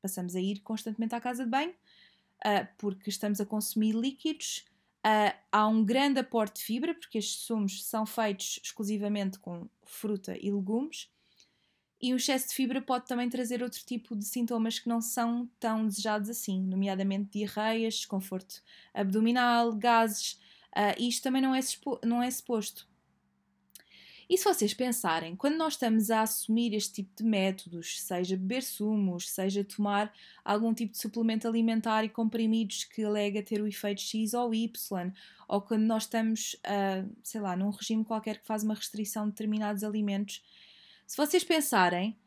passamos 0.02 0.36
a 0.36 0.40
ir 0.40 0.60
constantemente 0.60 1.14
à 1.14 1.20
casa 1.20 1.44
de 1.44 1.50
banho 1.50 1.70
uh, 1.72 2.68
porque 2.76 3.08
estamos 3.08 3.40
a 3.40 3.46
consumir 3.46 3.94
líquidos. 3.94 4.64
Há 5.52 5.68
um 5.68 5.84
grande 5.84 6.18
aporte 6.18 6.56
de 6.56 6.64
fibra, 6.64 6.92
porque 6.92 7.18
estes 7.18 7.42
sumos 7.42 7.84
são 7.84 8.04
feitos 8.04 8.58
exclusivamente 8.60 9.38
com 9.38 9.68
fruta 9.84 10.36
e 10.36 10.50
legumes. 10.50 11.08
E 12.00 12.12
o 12.12 12.16
excesso 12.16 12.48
de 12.48 12.54
fibra 12.54 12.82
pode 12.82 13.06
também 13.06 13.28
trazer 13.28 13.62
outro 13.62 13.82
tipo 13.84 14.14
de 14.14 14.24
sintomas 14.24 14.78
que 14.78 14.88
não 14.88 15.00
são 15.00 15.48
tão 15.60 15.86
desejados 15.86 16.28
assim, 16.28 16.60
nomeadamente 16.60 17.38
diarreias, 17.38 17.94
desconforto 17.94 18.62
abdominal, 18.92 19.72
gases. 19.72 20.40
Uh, 20.76 21.00
isto 21.02 21.22
também 21.22 21.40
não 21.40 21.54
é, 21.54 21.60
não 22.04 22.22
é 22.22 22.30
suposto. 22.30 22.86
E 24.28 24.36
se 24.36 24.44
vocês 24.44 24.74
pensarem, 24.74 25.36
quando 25.36 25.56
nós 25.56 25.74
estamos 25.74 26.10
a 26.10 26.22
assumir 26.22 26.74
este 26.74 26.94
tipo 26.94 27.16
de 27.16 27.24
métodos, 27.24 28.02
seja 28.02 28.36
beber 28.36 28.62
sumos, 28.62 29.30
seja 29.30 29.62
tomar 29.62 30.12
algum 30.44 30.74
tipo 30.74 30.92
de 30.92 30.98
suplemento 30.98 31.46
alimentar 31.46 32.04
e 32.04 32.08
comprimidos 32.08 32.82
que 32.84 33.04
alega 33.04 33.42
ter 33.42 33.62
o 33.62 33.68
efeito 33.68 34.00
X 34.02 34.34
ou 34.34 34.52
Y, 34.52 35.12
ou 35.46 35.62
quando 35.62 35.84
nós 35.84 36.02
estamos, 36.02 36.54
uh, 36.54 37.08
sei 37.22 37.40
lá, 37.40 37.56
num 37.56 37.70
regime 37.70 38.04
qualquer 38.04 38.40
que 38.40 38.46
faz 38.46 38.64
uma 38.64 38.74
restrição 38.74 39.26
de 39.26 39.30
determinados 39.30 39.84
alimentos, 39.84 40.42
se 41.06 41.16
vocês 41.16 41.44
pensarem, 41.44 42.18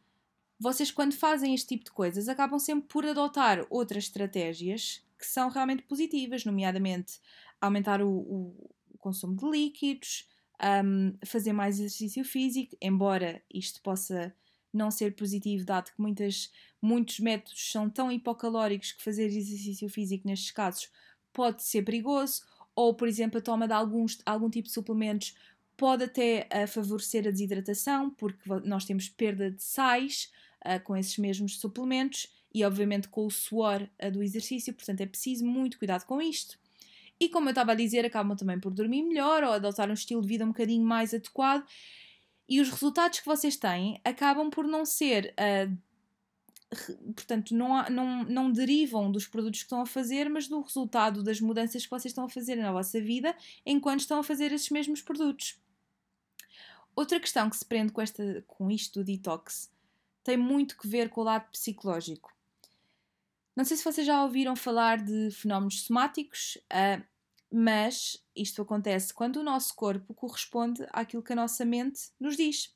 vocês 0.58 0.89
quando 0.89 1.13
fazem 1.13 1.53
este 1.53 1.68
tipo 1.68 1.84
de 1.84 1.91
coisas 1.91 2.29
acabam 2.29 2.60
sempre 2.60 2.88
por 2.88 3.06
adotar 3.06 3.65
outras 3.70 4.06
estratégias 4.06 5.03
que 5.18 5.25
são 5.25 5.50
realmente 5.50 5.84
positivas, 5.84 6.46
nomeadamente 6.46 7.20
aumentar 7.62 8.01
o, 8.01 8.10
o 8.10 8.98
consumo 9.00 9.36
de 9.36 9.46
líquidos, 9.50 10.28
um, 10.84 11.13
fazer 11.25 11.54
mais 11.54 11.80
exercício 11.80 12.24
físico, 12.24 12.75
embora 12.82 13.42
isto 13.54 13.82
possa 13.82 14.34
não 14.72 14.92
ser 14.92 15.16
positivo, 15.16 15.66
dado 15.66 15.92
que 15.92 16.00
muitas, 16.01 16.51
muitos 16.82 17.20
métodos 17.20 17.72
são 17.72 17.89
tão 17.89 18.12
hipocalóricos 18.12 18.92
que 18.92 19.04
fazer 19.04 19.25
exercício 19.25 19.89
físico 19.89 20.28
nestes 20.28 20.51
casos 20.51 20.92
pode 21.34 21.63
ser 21.63 21.84
perigoso, 21.84 22.42
ou, 22.75 22.94
por 22.94 23.08
exemplo, 23.08 23.39
a 23.39 23.42
toma 23.42 23.68
de 23.68 23.74
alguns, 23.74 24.20
algum 24.25 24.50
tipo 24.50 24.68
de 24.68 24.74
suplementos 24.74 25.36
pode 25.75 26.04
até 26.04 26.48
uh, 26.54 26.68
favorecer 26.68 27.28
a 27.28 27.32
desidratação, 27.32 28.10
porque 28.12 28.50
nós 28.66 28.86
temos 28.86 29.08
perda 29.08 29.50
de 29.50 29.63
sais 29.63 30.32
uh, 30.66 30.84
com 30.84 30.96
esses 30.96 31.18
mesmos 31.18 31.60
suplementos 31.60 32.28
e, 32.54 32.66
obviamente, 32.66 33.08
com 33.08 33.25
o 33.25 33.32
suor 33.32 33.82
uh, 33.82 34.12
do 34.12 34.22
exercício, 34.22 34.74
portanto, 34.74 35.01
é 35.01 35.06
preciso 35.06 35.46
muito 35.46 35.78
cuidado 35.78 36.06
com 36.06 36.22
isto. 36.22 36.60
E 37.20 37.30
como 37.30 37.50
eu 37.50 37.52
estava 37.52 37.74
a 37.74 37.76
dizer, 37.76 38.06
acabam 38.06 38.36
também 38.36 38.60
por 38.60 38.74
dormir 38.74 39.04
melhor 39.04 39.44
ou 39.44 39.52
adotar 39.52 39.90
um 39.90 39.94
estilo 39.94 40.22
de 40.22 40.28
vida 40.28 40.46
um 40.46 40.50
bocadinho 40.50 40.86
mais 40.86 41.14
adequado. 41.14 41.66
E 42.48 42.62
os 42.62 42.70
resultados 42.70 43.20
que 43.20 43.26
vocês 43.26 43.58
têm 43.58 44.00
acabam 44.04 44.50
por 44.50 44.66
não 44.66 44.86
ser. 44.86 45.34
Uh, 45.38 45.78
portanto, 47.14 47.54
não, 47.56 47.84
não, 47.90 48.24
não 48.24 48.52
derivam 48.52 49.12
dos 49.12 49.28
produtos 49.28 49.60
que 49.60 49.66
estão 49.66 49.82
a 49.82 49.86
fazer, 49.86 50.30
mas 50.30 50.48
do 50.48 50.62
resultado 50.62 51.24
das 51.24 51.42
mudanças 51.42 51.84
que 51.84 51.90
vocês 51.90 52.12
estão 52.12 52.26
a 52.26 52.30
fazer 52.30 52.56
na 52.56 52.72
vossa 52.72 53.02
vida 53.02 53.36
enquanto 53.66 54.02
estão 54.02 54.20
a 54.20 54.24
fazer 54.24 54.52
esses 54.52 54.70
mesmos 54.70 55.02
produtos. 55.02 55.60
Outra 56.96 57.20
questão 57.20 57.50
que 57.50 57.58
se 57.58 57.66
prende 57.66 57.92
com, 57.92 58.02
esta, 58.02 58.44
com 58.48 58.70
isto 58.70 59.00
do 59.00 59.06
detox 59.06 59.72
tem 60.24 60.38
muito 60.38 60.78
que 60.78 60.88
ver 60.88 61.10
com 61.10 61.22
o 61.22 61.24
lado 61.24 61.50
psicológico. 61.50 62.32
Não 63.60 63.66
sei 63.66 63.75
se 63.75 63.84
vocês 63.84 64.08
já 64.08 64.24
ouviram 64.24 64.56
falar 64.56 65.04
de 65.04 65.32
fenómenos 65.32 65.82
somáticos, 65.82 66.58
uh, 66.72 67.06
mas 67.51 68.24
isto 68.34 68.62
acontece 68.62 69.13
quando 69.13 69.36
o 69.36 69.44
nosso 69.44 69.75
corpo 69.75 70.13
corresponde 70.13 70.88
àquilo 70.94 71.22
que 71.22 71.34
a 71.34 71.36
nossa 71.36 71.66
mente 71.66 72.04
nos 72.18 72.38
diz. 72.38 72.74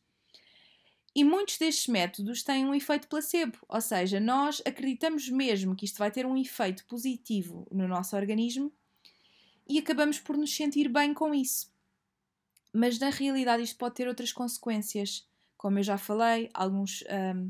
E 1.15 1.23
muitos 1.23 1.57
destes 1.57 1.87
métodos 1.87 2.43
têm 2.43 2.65
um 2.65 2.75
efeito 2.75 3.07
placebo, 3.07 3.57
ou 3.69 3.79
seja, 3.79 4.19
nós 4.19 4.61
acreditamos 4.65 5.29
mesmo 5.29 5.73
que 5.73 5.85
isto 5.85 5.99
vai 5.99 6.11
ter 6.11 6.25
um 6.25 6.35
efeito 6.35 6.85
positivo 6.85 7.65
no 7.71 7.87
nosso 7.87 8.17
organismo 8.17 8.69
e 9.65 9.79
acabamos 9.79 10.19
por 10.19 10.35
nos 10.35 10.53
sentir 10.53 10.89
bem 10.89 11.13
com 11.13 11.33
isso. 11.33 11.71
Mas 12.73 12.99
na 12.99 13.09
realidade 13.09 13.63
isto 13.63 13.77
pode 13.77 13.95
ter 13.95 14.09
outras 14.09 14.33
consequências. 14.33 15.25
Como 15.55 15.79
eu 15.79 15.83
já 15.83 15.97
falei, 15.97 16.49
alguns 16.53 17.05
um, 17.37 17.49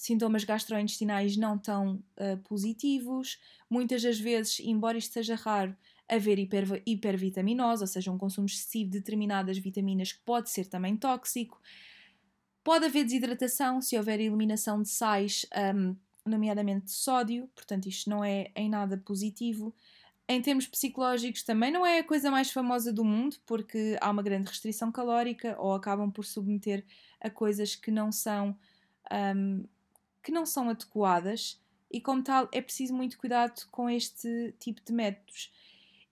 sintomas 0.00 0.44
gastrointestinais 0.44 1.36
não 1.36 1.58
tão 1.58 2.02
uh, 2.16 2.38
positivos. 2.48 3.38
Muitas 3.68 4.02
das 4.02 4.18
vezes, 4.18 4.58
embora 4.60 4.96
isto 4.96 5.12
seja 5.12 5.34
raro, 5.34 5.76
haver 6.08 6.38
hiper, 6.38 6.82
hipervitaminose, 6.86 7.82
ou 7.82 7.86
seja, 7.86 8.10
um 8.10 8.16
consumo 8.16 8.46
excessivo 8.46 8.90
de 8.90 8.98
determinadas 8.98 9.58
vitaminas 9.58 10.10
que 10.10 10.20
pode 10.20 10.48
ser 10.48 10.64
também 10.64 10.96
tóxico. 10.96 11.60
Pode 12.64 12.86
haver 12.86 13.04
desidratação 13.04 13.82
se 13.82 13.94
houver 13.98 14.20
eliminação 14.20 14.80
de 14.80 14.88
sais, 14.88 15.44
um, 15.76 15.94
nomeadamente 16.24 16.86
de 16.86 16.92
sódio, 16.92 17.46
portanto, 17.54 17.86
isto 17.86 18.08
não 18.08 18.24
é 18.24 18.50
em 18.56 18.70
nada 18.70 18.96
positivo. 18.96 19.74
Em 20.26 20.40
termos 20.40 20.66
psicológicos, 20.66 21.42
também 21.42 21.70
não 21.70 21.84
é 21.84 21.98
a 21.98 22.04
coisa 22.04 22.30
mais 22.30 22.50
famosa 22.50 22.90
do 22.90 23.04
mundo, 23.04 23.36
porque 23.44 23.98
há 24.00 24.10
uma 24.10 24.22
grande 24.22 24.48
restrição 24.48 24.90
calórica 24.90 25.56
ou 25.60 25.74
acabam 25.74 26.10
por 26.10 26.24
submeter 26.24 26.86
a 27.20 27.28
coisas 27.28 27.76
que 27.76 27.90
não 27.90 28.10
são, 28.10 28.56
um, 29.36 29.62
que 30.22 30.32
não 30.32 30.44
são 30.44 30.68
adequadas, 30.68 31.60
e 31.90 32.00
como 32.00 32.22
tal, 32.22 32.48
é 32.52 32.60
preciso 32.60 32.94
muito 32.94 33.18
cuidado 33.18 33.66
com 33.70 33.90
este 33.90 34.54
tipo 34.60 34.80
de 34.84 34.92
métodos. 34.92 35.52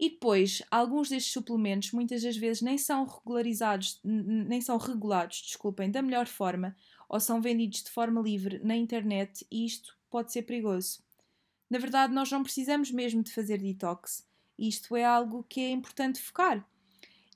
E 0.01 0.11
depois, 0.11 0.63
alguns 0.71 1.09
destes 1.09 1.33
suplementos 1.33 1.93
muitas 1.93 2.23
das 2.23 2.37
vezes 2.37 2.63
nem 2.63 2.79
são 2.79 3.05
regularizados, 3.05 4.01
nem 4.05 4.61
são 4.61 4.77
regulados, 4.77 5.43
desculpem, 5.43 5.91
da 5.91 6.03
melhor 6.03 6.27
forma, 6.27 6.77
ou 7.09 7.19
são 7.19 7.41
vendidos 7.41 7.83
de 7.83 7.91
forma 7.91 8.21
livre 8.21 8.61
na 8.63 8.77
internet 8.77 9.47
e 9.51 9.65
isto 9.65 9.97
pode 10.11 10.33
ser 10.33 10.43
perigoso. 10.43 11.01
Na 11.69 11.79
verdade, 11.79 12.13
nós 12.13 12.31
não 12.31 12.43
precisamos 12.43 12.91
mesmo 12.91 13.23
de 13.23 13.33
fazer 13.33 13.59
detox. 13.59 14.27
Isto 14.59 14.97
é 14.97 15.05
algo 15.05 15.45
que 15.49 15.61
é 15.61 15.71
importante 15.71 16.21
focar. 16.21 16.67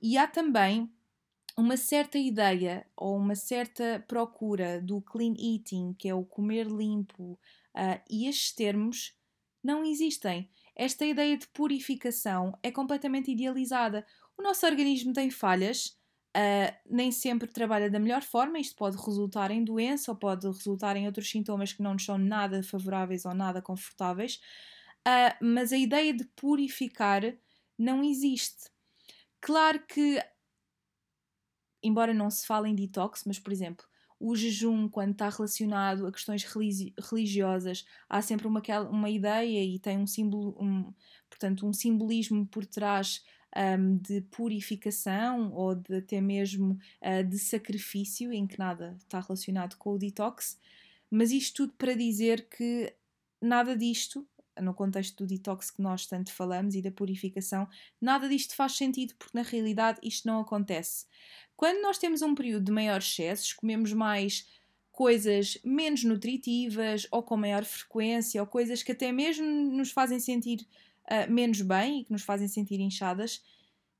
E 0.01 0.17
há 0.17 0.27
também 0.27 0.91
uma 1.57 1.77
certa 1.77 2.19
ideia 2.19 2.87
ou 2.97 3.17
uma 3.17 3.35
certa 3.35 4.05
procura 4.09 4.81
do 4.81 5.01
clean 5.03 5.35
eating, 5.39 5.95
que 5.95 6.09
é 6.09 6.15
o 6.15 6.25
comer 6.25 6.67
limpo, 6.67 7.33
uh, 7.77 8.01
e 8.11 8.27
estes 8.27 8.55
termos 8.55 9.15
não 9.63 9.85
existem. 9.85 10.51
Esta 10.75 11.05
ideia 11.05 11.37
de 11.37 11.47
purificação 11.49 12.59
é 12.63 12.71
completamente 12.71 13.31
idealizada. 13.31 14.07
O 14.37 14.43
nosso 14.43 14.65
organismo 14.67 15.13
tem 15.13 15.31
falhas, 15.31 15.99
uh, 16.37 16.75
nem 16.87 17.13
sempre 17.13 17.49
trabalha 17.49 17.91
da 17.91 18.01
melhor 18.01 18.23
forma, 18.23 18.59
isto 18.59 18.75
pode 18.77 18.97
resultar 18.97 19.51
em 19.51 19.63
doença 19.65 20.11
ou 20.11 20.17
pode 20.17 20.47
resultar 20.47 20.97
em 20.97 21.07
outros 21.07 21.31
sintomas 21.31 21.73
que 21.73 21.83
não 21.83 21.93
nos 21.93 22.05
são 22.05 22.19
nada 22.19 22.63
favoráveis 22.63 23.25
ou 23.25 23.35
nada 23.35 23.61
confortáveis, 23.61 24.41
uh, 25.07 25.45
mas 25.45 25.73
a 25.73 25.77
ideia 25.77 26.15
de 26.15 26.25
purificar 26.37 27.23
não 27.79 28.03
existe. 28.03 28.71
Claro 29.41 29.85
que, 29.87 30.21
embora 31.83 32.15
não 32.15 32.31
se 32.31 32.47
fale 32.47 32.69
em 32.69 32.75
detox, 32.75 33.25
mas 33.27 33.39
por 33.39 33.53
exemplo, 33.53 33.85
o 34.23 34.37
jejum, 34.37 34.89
quando 34.89 35.11
está 35.13 35.29
relacionado 35.29 36.07
a 36.07 36.13
questões 36.13 36.45
religiosas, 36.45 37.85
há 38.09 38.23
sempre 38.23 38.47
uma, 38.47 38.63
uma 38.89 39.11
ideia 39.11 39.65
e 39.65 39.81
tem 39.81 39.99
um 39.99 40.07
símbolo, 40.07 40.57
um, 40.61 40.95
portanto, 41.29 41.67
um 41.67 41.73
simbolismo 41.73 42.47
por 42.47 42.65
trás 42.65 43.25
um, 43.57 43.97
de 43.97 44.21
purificação 44.23 45.53
ou 45.53 45.75
de 45.75 45.97
até 45.97 46.21
mesmo 46.21 46.79
uh, 47.03 47.25
de 47.29 47.37
sacrifício, 47.37 48.33
em 48.33 48.47
que 48.47 48.61
nada 48.61 48.95
está 48.99 49.19
relacionado 49.19 49.77
com 49.77 49.91
o 49.91 49.99
detox. 49.99 50.57
Mas 51.11 51.33
isto 51.33 51.67
tudo 51.67 51.75
para 51.77 51.95
dizer 51.95 52.49
que 52.49 52.95
nada 53.41 53.77
disto, 53.77 54.25
no 54.61 54.75
contexto 54.75 55.19
do 55.19 55.27
detox 55.27 55.71
que 55.71 55.83
nós 55.83 56.07
tanto 56.07 56.33
falamos 56.33 56.75
e 56.75 56.83
da 56.83 56.91
purificação, 56.91 57.69
nada 58.01 58.29
disto 58.29 58.55
faz 58.55 58.73
sentido 58.73 59.15
porque 59.19 59.37
na 59.37 59.43
realidade 59.43 59.99
isto 60.03 60.27
não 60.27 60.41
acontece. 60.41 61.07
Quando 61.57 61.81
nós 61.83 61.99
temos 61.99 62.23
um 62.23 62.35
período 62.35 62.65
de 62.65 62.73
maior 62.73 62.99
excesso, 62.99 63.55
comemos 63.57 63.93
mais 63.93 64.49
coisas 64.91 65.59
menos 65.65 66.05
nutritivas 66.05 67.07
ou 67.11 67.23
com 67.23 67.37
maior 67.37 67.65
frequência, 67.65 68.41
ou 68.41 68.47
coisas 68.47 68.83
que 68.83 68.93
até 68.93 69.11
mesmo 69.11 69.47
nos 69.47 69.91
fazem 69.91 70.21
sentir 70.21 70.67
uh, 71.11 71.31
menos 71.33 71.63
bem 71.63 72.01
e 72.01 72.05
que 72.05 72.13
nos 72.13 72.23
fazem 72.23 72.49
sentir 72.49 72.79
inchadas, 72.81 73.43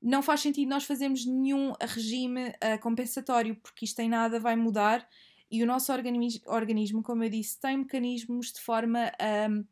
não 0.01 0.21
faz 0.21 0.41
sentido 0.41 0.69
nós 0.69 0.83
fazermos 0.83 1.25
nenhum 1.25 1.73
regime 1.81 2.49
uh, 2.49 2.79
compensatório, 2.81 3.55
porque 3.55 3.85
isto 3.85 3.99
em 3.99 4.09
nada 4.09 4.39
vai 4.39 4.55
mudar 4.55 5.07
e 5.53 5.61
o 5.61 5.67
nosso 5.67 5.93
organismo, 5.93 6.41
organismo, 6.47 7.03
como 7.03 7.23
eu 7.23 7.29
disse, 7.29 7.59
tem 7.59 7.77
mecanismos 7.77 8.51
de 8.51 8.59
forma 8.59 9.11
a 9.19 9.47
um, 9.47 9.63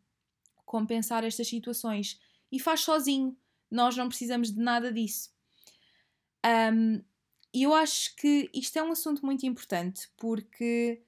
compensar 0.72 1.26
estas 1.26 1.50
situações 1.50 2.18
e 2.50 2.58
faz 2.58 2.80
sozinho. 2.80 3.38
Nós 3.70 3.98
não 3.98 4.08
precisamos 4.08 4.54
de 4.54 4.60
nada 4.60 4.90
disso. 4.90 5.30
Um, 6.46 7.04
e 7.54 7.64
eu 7.64 7.74
acho 7.74 8.16
que 8.16 8.50
isto 8.54 8.80
é 8.80 8.84
um 8.84 8.94
assunto 8.94 9.26
muito 9.26 9.46
importante 9.46 10.10
porque 10.16 11.02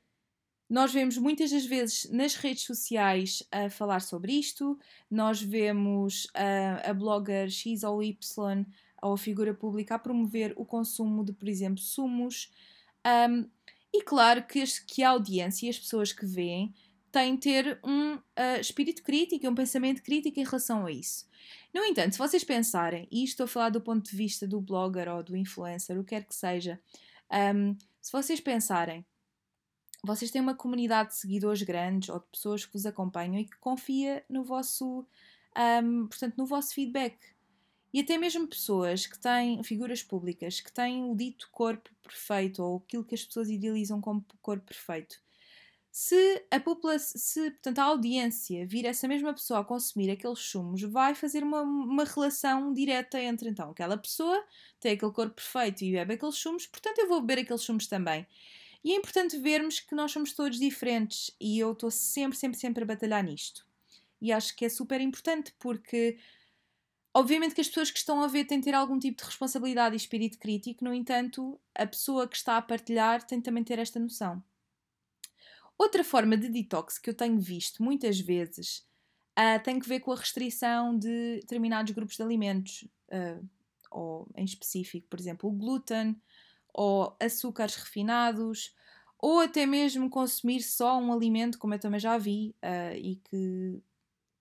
nós 0.70 0.92
vemos 0.92 1.18
muitas 1.18 1.50
das 1.52 1.66
vezes 1.66 2.10
nas 2.12 2.36
redes 2.36 2.66
sociais 2.66 3.42
a 3.50 3.70
falar 3.70 4.02
sobre 4.02 4.34
isto, 4.34 4.78
nós 5.10 5.42
vemos 5.42 6.28
a, 6.34 6.90
a 6.90 6.94
blogger 6.94 7.50
X 7.50 7.84
ou 7.84 8.04
Y 8.04 8.66
ou 9.02 9.14
a 9.14 9.18
figura 9.18 9.54
pública 9.54 9.96
a 9.96 10.00
promover 10.00 10.54
o 10.58 10.66
consumo 10.66 11.24
de, 11.24 11.32
por 11.32 11.48
exemplo, 11.48 11.80
sumos. 11.82 12.52
Um, 13.06 13.50
e 13.94 14.02
claro 14.02 14.44
que, 14.44 14.62
que 14.88 15.04
a 15.04 15.12
audiência 15.12 15.68
e 15.68 15.70
as 15.70 15.80
pessoas 15.80 16.12
que 16.12 16.26
veem 16.26 16.74
de 17.14 17.38
ter 17.38 17.80
um 17.84 18.16
uh, 18.16 18.60
espírito 18.60 19.04
crítico 19.04 19.46
e 19.46 19.48
um 19.48 19.54
pensamento 19.54 20.02
crítico 20.02 20.40
em 20.40 20.44
relação 20.44 20.88
a 20.88 20.92
isso. 20.92 21.28
No 21.72 21.84
entanto, 21.86 22.14
se 22.14 22.18
vocês 22.18 22.44
pensarem, 22.44 23.08
e 23.12 23.24
estou 23.24 23.44
a 23.44 23.48
falar 23.48 23.70
do 23.70 23.80
ponto 23.80 24.10
de 24.10 24.18
vista 24.18 24.48
do 24.48 24.60
blogger 24.60 25.08
ou 25.08 25.22
do 25.22 25.38
influencer, 25.38 25.98
o 26.00 26.04
que 26.04 26.10
quer 26.10 26.26
que 26.26 26.36
seja, 26.36 26.82
um, 27.56 27.78
se 28.02 28.12
vocês 28.12 28.40
pensarem, 28.40 29.06
vocês 30.04 30.32
têm 30.32 30.42
uma 30.42 30.56
comunidade 30.56 31.10
de 31.10 31.16
seguidores 31.18 31.62
grandes 31.62 32.10
ou 32.10 32.20
de 32.20 32.26
pessoas 32.26 32.66
que 32.66 32.74
vos 32.74 32.86
acompanham 32.86 33.38
e 33.38 33.46
que 33.46 33.58
confia 33.58 34.26
no 34.28 34.44
vosso, 34.44 35.06
um, 35.84 36.08
portanto, 36.08 36.36
no 36.36 36.46
vosso 36.46 36.74
feedback. 36.74 37.18
E 37.94 38.02
até 38.02 38.18
mesmo 38.18 38.48
pessoas 38.48 39.06
que 39.06 39.20
têm, 39.20 39.64
figuras 39.64 40.02
públicas, 40.02 40.60
que 40.60 40.72
têm 40.72 41.04
o 41.04 41.16
dito 41.16 41.48
corpo 41.52 41.92
perfeito 42.02 42.64
ou 42.64 42.78
aquilo 42.78 43.06
que 43.06 43.14
as 43.14 43.24
pessoas 43.24 43.50
idealizam 43.50 44.02
como 44.02 44.26
corpo 44.42 44.66
perfeito 44.66 45.22
se 45.96 46.44
a 46.50 46.60
população, 46.60 47.22
se 47.22 47.52
portanto, 47.52 47.78
a 47.78 47.84
audiência 47.84 48.66
vir 48.66 48.84
essa 48.84 49.08
mesma 49.08 49.32
pessoa 49.32 49.60
a 49.60 49.64
consumir 49.64 50.10
aqueles 50.10 50.40
sumos, 50.40 50.82
vai 50.82 51.14
fazer 51.14 51.44
uma, 51.44 51.62
uma 51.62 52.04
relação 52.04 52.74
direta 52.74 53.22
entre 53.22 53.48
então 53.48 53.70
aquela 53.70 53.96
pessoa 53.96 54.44
tem 54.80 54.94
aquele 54.94 55.12
corpo 55.12 55.36
perfeito 55.36 55.84
e 55.84 55.92
bebe 55.92 56.16
aqueles 56.16 56.34
sumos, 56.34 56.66
portanto 56.66 56.98
eu 56.98 57.08
vou 57.08 57.22
beber 57.22 57.44
aqueles 57.44 57.62
sumos 57.62 57.86
também. 57.86 58.26
E 58.84 58.92
é 58.92 58.96
importante 58.96 59.38
vermos 59.38 59.80
que 59.82 59.94
nós 59.94 60.12
somos 60.12 60.34
todos 60.34 60.58
diferentes 60.58 61.30
e 61.40 61.60
eu 61.60 61.74
estou 61.74 61.92
sempre, 61.92 62.40
sempre, 62.40 62.58
sempre 62.58 62.84
a 62.84 62.88
batalhar 62.88 63.24
nisto. 63.24 63.64
E 64.20 64.32
acho 64.32 64.56
que 64.56 64.66
é 64.66 64.70
super 64.70 65.00
importante 65.00 65.54
porque, 65.60 66.18
obviamente, 67.14 67.54
que 67.54 67.62
as 67.62 67.68
pessoas 67.68 67.92
que 67.92 68.00
estão 68.00 68.24
a 68.24 68.28
ver 68.28 68.46
têm 68.46 68.58
de 68.60 68.66
ter 68.66 68.74
algum 68.74 68.98
tipo 68.98 69.22
de 69.22 69.28
responsabilidade 69.28 69.94
e 69.96 69.98
espírito 69.98 70.40
crítico, 70.40 70.84
no 70.84 70.94
entanto, 70.94 71.60
a 71.76 71.86
pessoa 71.86 72.28
que 72.28 72.36
está 72.36 72.58
a 72.58 72.62
partilhar 72.64 73.24
tem 73.24 73.40
também 73.40 73.62
de 73.62 73.68
ter 73.68 73.80
esta 73.80 74.00
noção. 74.00 74.44
Outra 75.84 76.02
forma 76.02 76.38
de 76.38 76.48
detox 76.48 76.98
que 76.98 77.10
eu 77.10 77.14
tenho 77.14 77.38
visto 77.38 77.84
muitas 77.84 78.18
vezes 78.18 78.88
uh, 79.38 79.62
tem 79.62 79.78
que 79.78 79.88
ver 79.88 80.00
com 80.00 80.14
a 80.14 80.16
restrição 80.16 80.98
de 80.98 81.42
determinados 81.42 81.92
grupos 81.92 82.16
de 82.16 82.24
alimentos, 82.24 82.88
uh, 83.10 83.46
ou 83.92 84.26
em 84.34 84.46
específico, 84.46 85.06
por 85.10 85.20
exemplo, 85.20 85.50
o 85.50 85.52
glúten, 85.52 86.16
ou 86.74 87.14
açúcares 87.20 87.76
refinados, 87.76 88.74
ou 89.20 89.42
até 89.42 89.66
mesmo 89.66 90.10
consumir 90.10 90.62
só 90.62 90.98
um 90.98 91.12
alimento, 91.12 91.60
como 91.60 91.74
eu 91.74 91.80
também 91.80 92.00
já 92.00 92.18
vi 92.18 92.56
uh, 92.64 92.96
e 92.96 93.18
que 93.18 93.84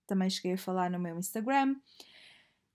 também 0.07 0.29
cheguei 0.29 0.53
a 0.53 0.57
falar 0.57 0.89
no 0.89 0.97
meu 0.97 1.19
Instagram. 1.19 1.75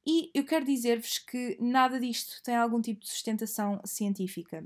E 0.06 0.30
eu 0.34 0.44
quero 0.44 0.66
dizer-vos 0.66 1.18
que 1.18 1.56
nada 1.58 1.98
disto 1.98 2.42
tem 2.42 2.54
algum 2.54 2.82
tipo 2.82 3.00
de 3.00 3.08
sustentação 3.08 3.80
científica. 3.86 4.62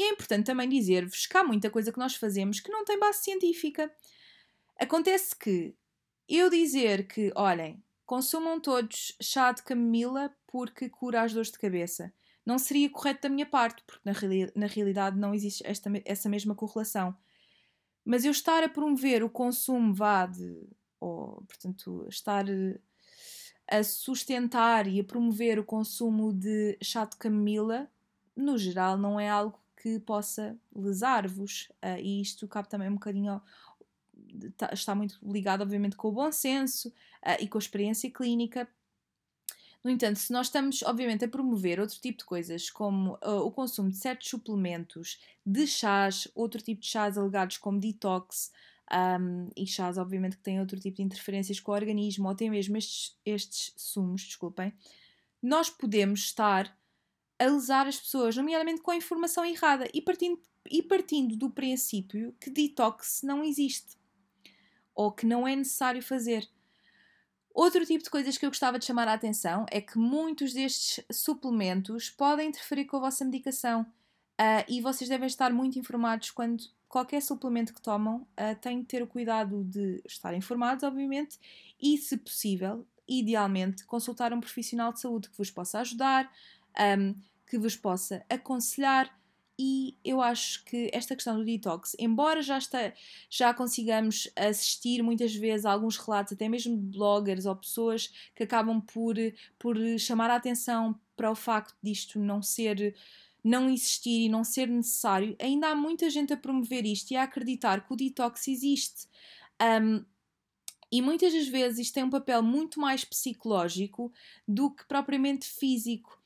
E 0.00 0.02
é 0.02 0.08
importante 0.08 0.46
também 0.46 0.66
dizer-vos 0.66 1.26
que 1.26 1.36
há 1.36 1.44
muita 1.44 1.68
coisa 1.68 1.92
que 1.92 1.98
nós 1.98 2.14
fazemos 2.14 2.58
que 2.58 2.72
não 2.72 2.86
tem 2.86 2.98
base 2.98 3.22
científica. 3.22 3.94
Acontece 4.78 5.36
que 5.36 5.76
eu 6.26 6.48
dizer 6.48 7.06
que, 7.06 7.30
olhem, 7.36 7.84
consumam 8.06 8.58
todos 8.58 9.14
chá 9.20 9.52
de 9.52 9.62
camomila 9.62 10.34
porque 10.46 10.88
cura 10.88 11.20
as 11.20 11.34
dores 11.34 11.52
de 11.52 11.58
cabeça, 11.58 12.10
não 12.46 12.58
seria 12.58 12.88
correto 12.88 13.24
da 13.24 13.28
minha 13.28 13.44
parte, 13.44 13.82
porque 13.86 14.00
na, 14.02 14.12
reali 14.12 14.50
na 14.56 14.64
realidade 14.64 15.18
não 15.18 15.34
existe 15.34 15.62
esta, 15.66 15.90
essa 16.06 16.30
mesma 16.30 16.54
correlação. 16.54 17.14
Mas 18.02 18.24
eu 18.24 18.30
estar 18.30 18.64
a 18.64 18.70
promover 18.70 19.22
o 19.22 19.28
consumo 19.28 19.92
vá 19.92 20.24
de, 20.24 20.66
ou 20.98 21.42
portanto, 21.42 22.06
estar 22.08 22.46
a 23.70 23.84
sustentar 23.84 24.86
e 24.86 24.98
a 24.98 25.04
promover 25.04 25.58
o 25.58 25.64
consumo 25.64 26.32
de 26.32 26.78
chá 26.82 27.04
de 27.04 27.18
camomila, 27.18 27.86
no 28.34 28.56
geral, 28.56 28.96
não 28.96 29.20
é 29.20 29.28
algo 29.28 29.59
que 29.80 29.98
possa 30.00 30.58
lesar-vos. 30.74 31.68
Uh, 31.82 31.98
e 32.00 32.20
isto 32.20 32.46
cabe 32.48 32.68
também 32.68 32.88
um 32.88 32.94
bocadinho. 32.94 33.32
Ao, 33.32 33.42
tá, 34.56 34.70
está 34.72 34.94
muito 34.94 35.18
ligado, 35.22 35.62
obviamente, 35.62 35.96
com 35.96 36.08
o 36.08 36.12
bom 36.12 36.30
senso 36.30 36.88
uh, 36.88 37.40
e 37.40 37.48
com 37.48 37.58
a 37.58 37.60
experiência 37.60 38.10
clínica. 38.10 38.68
No 39.82 39.90
entanto, 39.90 40.18
se 40.18 40.30
nós 40.30 40.48
estamos, 40.48 40.82
obviamente, 40.82 41.24
a 41.24 41.28
promover 41.28 41.80
outro 41.80 41.98
tipo 41.98 42.18
de 42.18 42.24
coisas, 42.24 42.68
como 42.68 43.14
uh, 43.24 43.40
o 43.44 43.50
consumo 43.50 43.88
de 43.90 43.96
certos 43.96 44.28
suplementos, 44.28 45.18
de 45.44 45.66
chás, 45.66 46.28
outro 46.34 46.60
tipo 46.60 46.82
de 46.82 46.86
chás 46.86 47.16
alegados 47.16 47.56
como 47.56 47.80
detox, 47.80 48.52
um, 48.92 49.48
e 49.56 49.66
chás, 49.66 49.96
obviamente, 49.96 50.36
que 50.36 50.42
têm 50.42 50.60
outro 50.60 50.78
tipo 50.78 50.96
de 50.96 51.02
interferências 51.02 51.60
com 51.60 51.72
o 51.72 51.74
organismo, 51.74 52.26
ou 52.26 52.32
até 52.32 52.50
mesmo 52.50 52.76
estes, 52.76 53.16
estes 53.24 53.72
sumos, 53.76 54.22
desculpem, 54.22 54.72
nós 55.42 55.70
podemos 55.70 56.20
estar 56.20 56.76
a 57.40 57.46
lesar 57.46 57.86
as 57.86 57.98
pessoas, 57.98 58.36
nomeadamente 58.36 58.82
com 58.82 58.90
a 58.90 58.96
informação 58.96 59.44
errada 59.44 59.88
e 59.94 60.02
partindo, 60.02 60.38
e 60.70 60.82
partindo 60.82 61.36
do 61.36 61.48
princípio 61.50 62.34
que 62.38 62.50
detox 62.50 63.22
não 63.22 63.42
existe 63.42 63.98
ou 64.94 65.10
que 65.10 65.24
não 65.24 65.48
é 65.48 65.56
necessário 65.56 66.02
fazer. 66.02 66.46
Outro 67.54 67.84
tipo 67.86 68.04
de 68.04 68.10
coisas 68.10 68.36
que 68.36 68.44
eu 68.44 68.50
gostava 68.50 68.78
de 68.78 68.84
chamar 68.84 69.08
a 69.08 69.14
atenção 69.14 69.64
é 69.70 69.80
que 69.80 69.98
muitos 69.98 70.52
destes 70.52 71.04
suplementos 71.10 72.10
podem 72.10 72.48
interferir 72.48 72.84
com 72.84 72.98
a 72.98 73.00
vossa 73.00 73.24
medicação 73.24 73.82
uh, 73.82 74.64
e 74.68 74.80
vocês 74.80 75.08
devem 75.08 75.26
estar 75.26 75.52
muito 75.52 75.78
informados 75.78 76.30
quando 76.30 76.62
qualquer 76.88 77.22
suplemento 77.22 77.72
que 77.72 77.80
tomam, 77.80 78.26
uh, 78.38 78.54
têm 78.60 78.80
de 78.80 78.86
ter 78.86 79.02
o 79.02 79.06
cuidado 79.06 79.64
de 79.64 80.02
estar 80.06 80.34
informados, 80.34 80.84
obviamente, 80.84 81.38
e, 81.80 81.96
se 81.96 82.16
possível, 82.16 82.86
idealmente, 83.08 83.84
consultar 83.86 84.32
um 84.32 84.40
profissional 84.40 84.92
de 84.92 85.00
saúde 85.00 85.30
que 85.30 85.38
vos 85.38 85.50
possa 85.50 85.80
ajudar, 85.80 86.30
um, 86.98 87.14
que 87.50 87.58
vos 87.58 87.76
possa 87.76 88.24
aconselhar. 88.30 89.18
E 89.58 89.98
eu 90.02 90.22
acho 90.22 90.64
que 90.64 90.88
esta 90.90 91.14
questão 91.14 91.36
do 91.36 91.44
detox, 91.44 91.94
embora 91.98 92.40
já, 92.40 92.56
está, 92.56 92.94
já 93.28 93.52
consigamos 93.52 94.30
assistir 94.34 95.02
muitas 95.02 95.34
vezes 95.34 95.66
a 95.66 95.72
alguns 95.72 95.98
relatos, 95.98 96.32
até 96.32 96.48
mesmo 96.48 96.78
de 96.78 96.96
bloggers 96.96 97.44
ou 97.44 97.54
pessoas 97.54 98.10
que 98.34 98.44
acabam 98.44 98.80
por, 98.80 99.16
por 99.58 99.76
chamar 99.98 100.30
a 100.30 100.36
atenção 100.36 100.98
para 101.14 101.30
o 101.30 101.34
facto 101.34 101.76
disto 101.82 102.18
não 102.18 102.40
ser 102.40 102.94
não 103.42 103.70
existir 103.70 104.26
e 104.26 104.28
não 104.28 104.44
ser 104.44 104.68
necessário, 104.68 105.34
ainda 105.38 105.68
há 105.68 105.74
muita 105.74 106.10
gente 106.10 106.30
a 106.30 106.36
promover 106.36 106.84
isto 106.84 107.10
e 107.10 107.16
a 107.16 107.22
acreditar 107.22 107.86
que 107.86 107.92
o 107.92 107.96
detox 107.96 108.46
existe. 108.48 109.08
Um, 109.62 110.04
e 110.92 111.00
muitas 111.00 111.32
das 111.32 111.48
vezes 111.48 111.78
isto 111.78 111.94
tem 111.94 112.04
um 112.04 112.10
papel 112.10 112.42
muito 112.42 112.80
mais 112.80 113.04
psicológico 113.04 114.12
do 114.46 114.70
que 114.70 114.84
propriamente 114.86 115.46
físico. 115.46 116.19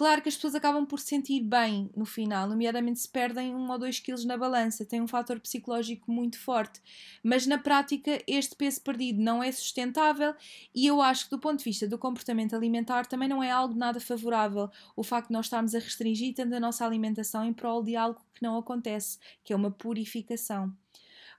Claro 0.00 0.22
que 0.22 0.30
as 0.30 0.34
pessoas 0.34 0.54
acabam 0.54 0.86
por 0.86 0.98
se 0.98 1.08
sentir 1.08 1.42
bem 1.42 1.90
no 1.94 2.06
final, 2.06 2.48
nomeadamente 2.48 3.00
se 3.00 3.06
perdem 3.06 3.54
um 3.54 3.70
ou 3.70 3.78
dois 3.78 4.00
quilos 4.00 4.24
na 4.24 4.34
balança, 4.34 4.82
tem 4.82 4.98
um 4.98 5.06
fator 5.06 5.38
psicológico 5.38 6.10
muito 6.10 6.40
forte. 6.40 6.80
Mas 7.22 7.46
na 7.46 7.58
prática, 7.58 8.18
este 8.26 8.56
peso 8.56 8.80
perdido 8.80 9.20
não 9.20 9.42
é 9.42 9.52
sustentável 9.52 10.34
e 10.74 10.86
eu 10.86 11.02
acho 11.02 11.24
que, 11.26 11.32
do 11.32 11.38
ponto 11.38 11.58
de 11.58 11.64
vista 11.64 11.86
do 11.86 11.98
comportamento 11.98 12.56
alimentar, 12.56 13.04
também 13.04 13.28
não 13.28 13.42
é 13.42 13.50
algo 13.50 13.74
nada 13.74 14.00
favorável 14.00 14.70
o 14.96 15.02
facto 15.02 15.28
de 15.28 15.34
nós 15.34 15.44
estarmos 15.44 15.74
a 15.74 15.78
restringir 15.78 16.34
tanto 16.34 16.54
a 16.54 16.60
nossa 16.60 16.86
alimentação 16.86 17.44
em 17.44 17.52
prol 17.52 17.82
de 17.82 17.94
algo 17.94 18.22
que 18.32 18.42
não 18.42 18.56
acontece, 18.56 19.18
que 19.44 19.52
é 19.52 19.56
uma 19.56 19.70
purificação. 19.70 20.74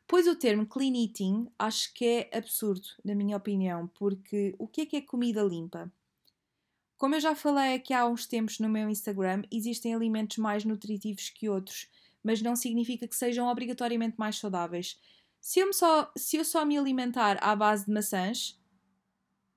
Pois 0.08 0.28
o 0.28 0.36
termo 0.36 0.68
clean 0.68 0.94
eating 0.96 1.48
acho 1.58 1.92
que 1.96 2.06
é 2.06 2.38
absurdo, 2.38 2.88
na 3.04 3.16
minha 3.16 3.38
opinião, 3.38 3.88
porque 3.88 4.54
o 4.60 4.68
que 4.68 4.82
é 4.82 4.86
que 4.86 4.98
é 4.98 5.02
comida 5.02 5.42
limpa? 5.42 5.92
Como 7.02 7.16
eu 7.16 7.20
já 7.20 7.34
falei 7.34 7.74
aqui 7.74 7.96
há 7.96 8.06
uns 8.06 8.28
tempos 8.28 8.60
no 8.60 8.70
meu 8.70 8.88
Instagram, 8.88 9.42
existem 9.52 9.92
alimentos 9.92 10.38
mais 10.38 10.64
nutritivos 10.64 11.32
que 11.32 11.50
outros, 11.50 11.90
mas 12.24 12.44
não 12.44 12.56
significa 12.56 13.08
que 13.08 13.16
sejam 13.16 13.48
obrigatoriamente 13.48 14.20
mais 14.20 14.38
saudáveis. 14.38 15.02
Se 15.40 15.60
eu, 15.60 15.74
só, 15.74 16.12
se 16.16 16.38
eu 16.38 16.46
só 16.46 16.64
me 16.64 16.78
alimentar 16.78 17.40
à 17.42 17.56
base 17.56 17.88
de 17.88 17.92
maçãs, 17.92 18.56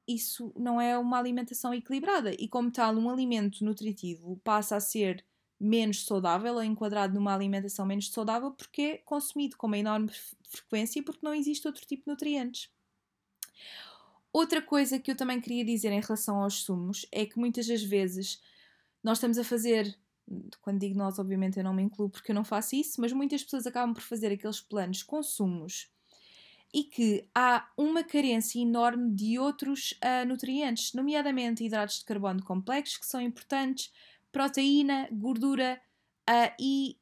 isso 0.08 0.54
não 0.56 0.80
é 0.80 0.96
uma 0.96 1.18
alimentação 1.18 1.74
equilibrada 1.74 2.32
e, 2.32 2.48
como 2.48 2.72
tal, 2.72 2.94
um 2.94 3.10
alimento 3.10 3.62
nutritivo 3.62 4.40
passa 4.42 4.76
a 4.76 4.80
ser 4.80 5.22
menos 5.60 6.06
saudável 6.06 6.54
ou 6.54 6.64
enquadrado 6.64 7.12
numa 7.12 7.34
alimentação 7.34 7.84
menos 7.84 8.10
saudável 8.10 8.52
porque 8.52 8.82
é 8.82 8.98
consumido 9.04 9.58
com 9.58 9.66
uma 9.66 9.76
enorme 9.76 10.10
frequência 10.48 10.98
e 10.98 11.02
porque 11.02 11.20
não 11.22 11.34
existe 11.34 11.66
outro 11.66 11.84
tipo 11.84 12.04
de 12.04 12.10
nutrientes. 12.10 12.70
Outra 14.34 14.60
coisa 14.60 14.98
que 14.98 15.12
eu 15.12 15.16
também 15.16 15.40
queria 15.40 15.64
dizer 15.64 15.92
em 15.92 16.00
relação 16.00 16.42
aos 16.42 16.64
sumos 16.64 17.06
é 17.12 17.24
que 17.24 17.38
muitas 17.38 17.68
das 17.68 17.84
vezes 17.84 18.42
nós 19.00 19.18
estamos 19.18 19.38
a 19.38 19.44
fazer, 19.44 19.96
quando 20.60 20.80
digo 20.80 20.98
nós, 20.98 21.20
obviamente 21.20 21.56
eu 21.56 21.62
não 21.62 21.72
me 21.72 21.84
incluo 21.84 22.10
porque 22.10 22.32
eu 22.32 22.34
não 22.34 22.42
faço 22.42 22.74
isso, 22.74 23.00
mas 23.00 23.12
muitas 23.12 23.44
pessoas 23.44 23.64
acabam 23.64 23.94
por 23.94 24.02
fazer 24.02 24.32
aqueles 24.32 24.60
planos 24.60 25.04
com 25.04 25.22
sumos 25.22 25.88
e 26.74 26.82
que 26.82 27.28
há 27.32 27.70
uma 27.76 28.02
carência 28.02 28.58
enorme 28.58 29.14
de 29.14 29.38
outros 29.38 29.92
uh, 30.02 30.26
nutrientes, 30.26 30.92
nomeadamente 30.94 31.62
hidratos 31.62 32.00
de 32.00 32.04
carbono 32.04 32.42
complexos, 32.42 32.96
que 32.96 33.06
são 33.06 33.20
importantes, 33.20 33.92
proteína, 34.32 35.08
gordura 35.12 35.80
uh, 36.28 36.52
e 36.58 36.98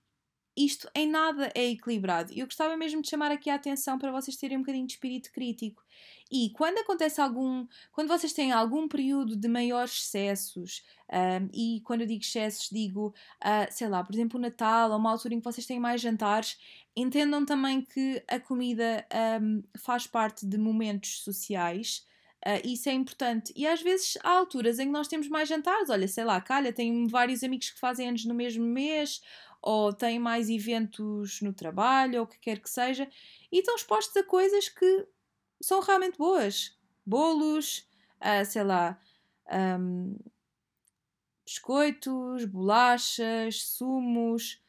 isto 0.57 0.89
em 0.95 1.09
nada 1.09 1.51
é 1.55 1.65
equilibrado. 1.65 2.33
Eu 2.35 2.47
gostava 2.47 2.77
mesmo 2.77 3.01
de 3.01 3.09
chamar 3.09 3.31
aqui 3.31 3.49
a 3.49 3.55
atenção 3.55 3.99
para 3.99 4.13
vocês 4.13 4.37
terem 4.37 4.59
um 4.59 4.61
bocadinho 4.61 4.87
de 4.87 4.93
espírito 4.93 5.33
crítico. 5.33 5.83
E 6.31 6.51
quando 6.51 6.79
acontece 6.79 7.21
algum, 7.21 7.67
quando 7.93 8.09
vocês 8.09 8.33
têm 8.33 8.53
algum 8.53 8.89
período 8.89 9.37
de 9.37 9.49
maiores 9.49 9.93
excessos, 9.93 10.83
um, 11.11 11.49
e 11.53 11.83
quando 11.85 12.03
eu 12.03 12.07
digo 12.07 12.23
excessos, 12.23 12.71
digo, 12.71 13.15
uh, 13.45 13.71
sei 13.71 13.87
lá, 13.87 14.03
por 14.03 14.15
exemplo, 14.15 14.39
o 14.39 14.41
Natal, 14.41 14.91
ou 14.91 14.97
uma 14.97 15.11
altura 15.11 15.35
em 15.35 15.39
que 15.39 15.45
vocês 15.45 15.67
têm 15.67 15.79
mais 15.79 16.01
jantares, 16.01 16.57
entendam 16.97 17.45
também 17.45 17.83
que 17.83 18.23
a 18.27 18.41
comida 18.41 19.07
um, 19.43 19.63
faz 19.79 20.07
parte 20.07 20.47
de 20.47 20.57
momentos 20.57 21.23
sociais. 21.23 22.07
Uh, 22.47 22.67
isso 22.67 22.89
é 22.89 22.93
importante. 22.93 23.53
E 23.55 23.67
às 23.67 23.83
vezes 23.83 24.17
há 24.25 24.31
alturas 24.31 24.79
em 24.79 24.87
que 24.87 24.93
nós 24.93 25.09
temos 25.09 25.29
mais 25.29 25.49
jantares. 25.49 25.91
Olha, 25.91 26.09
sei 26.09 26.25
lá, 26.25 26.41
calha, 26.41 26.73
tenho 26.73 27.07
vários 27.09 27.45
amigos 27.45 27.71
que 27.71 27.79
fazem 27.79 28.09
anos 28.09 28.25
no 28.25 28.35
mesmo 28.35 28.65
mês, 28.65 29.21
ou 29.63 29.93
têm 29.93 30.19
mais 30.19 30.51
eventos 30.51 31.41
no 31.41 31.53
trabalho, 31.53 32.21
ou 32.21 32.25
o 32.25 32.29
que 32.29 32.39
quer 32.39 32.59
que 32.59 32.69
seja, 32.69 33.09
e 33.51 33.59
estão 33.59 33.77
expostos 33.77 34.17
a 34.17 34.25
coisas 34.25 34.69
que 34.69 35.07
são 35.63 35.81
realmente 35.81 36.19
boas. 36.19 36.77
Bolos, 37.07 37.89
uh, 38.21 38.45
sei 38.45 38.65
lá, 38.65 39.01
um, 39.81 40.17
biscoitos, 41.45 42.45
bolachas, 42.45 43.63
sumos, 43.63 44.62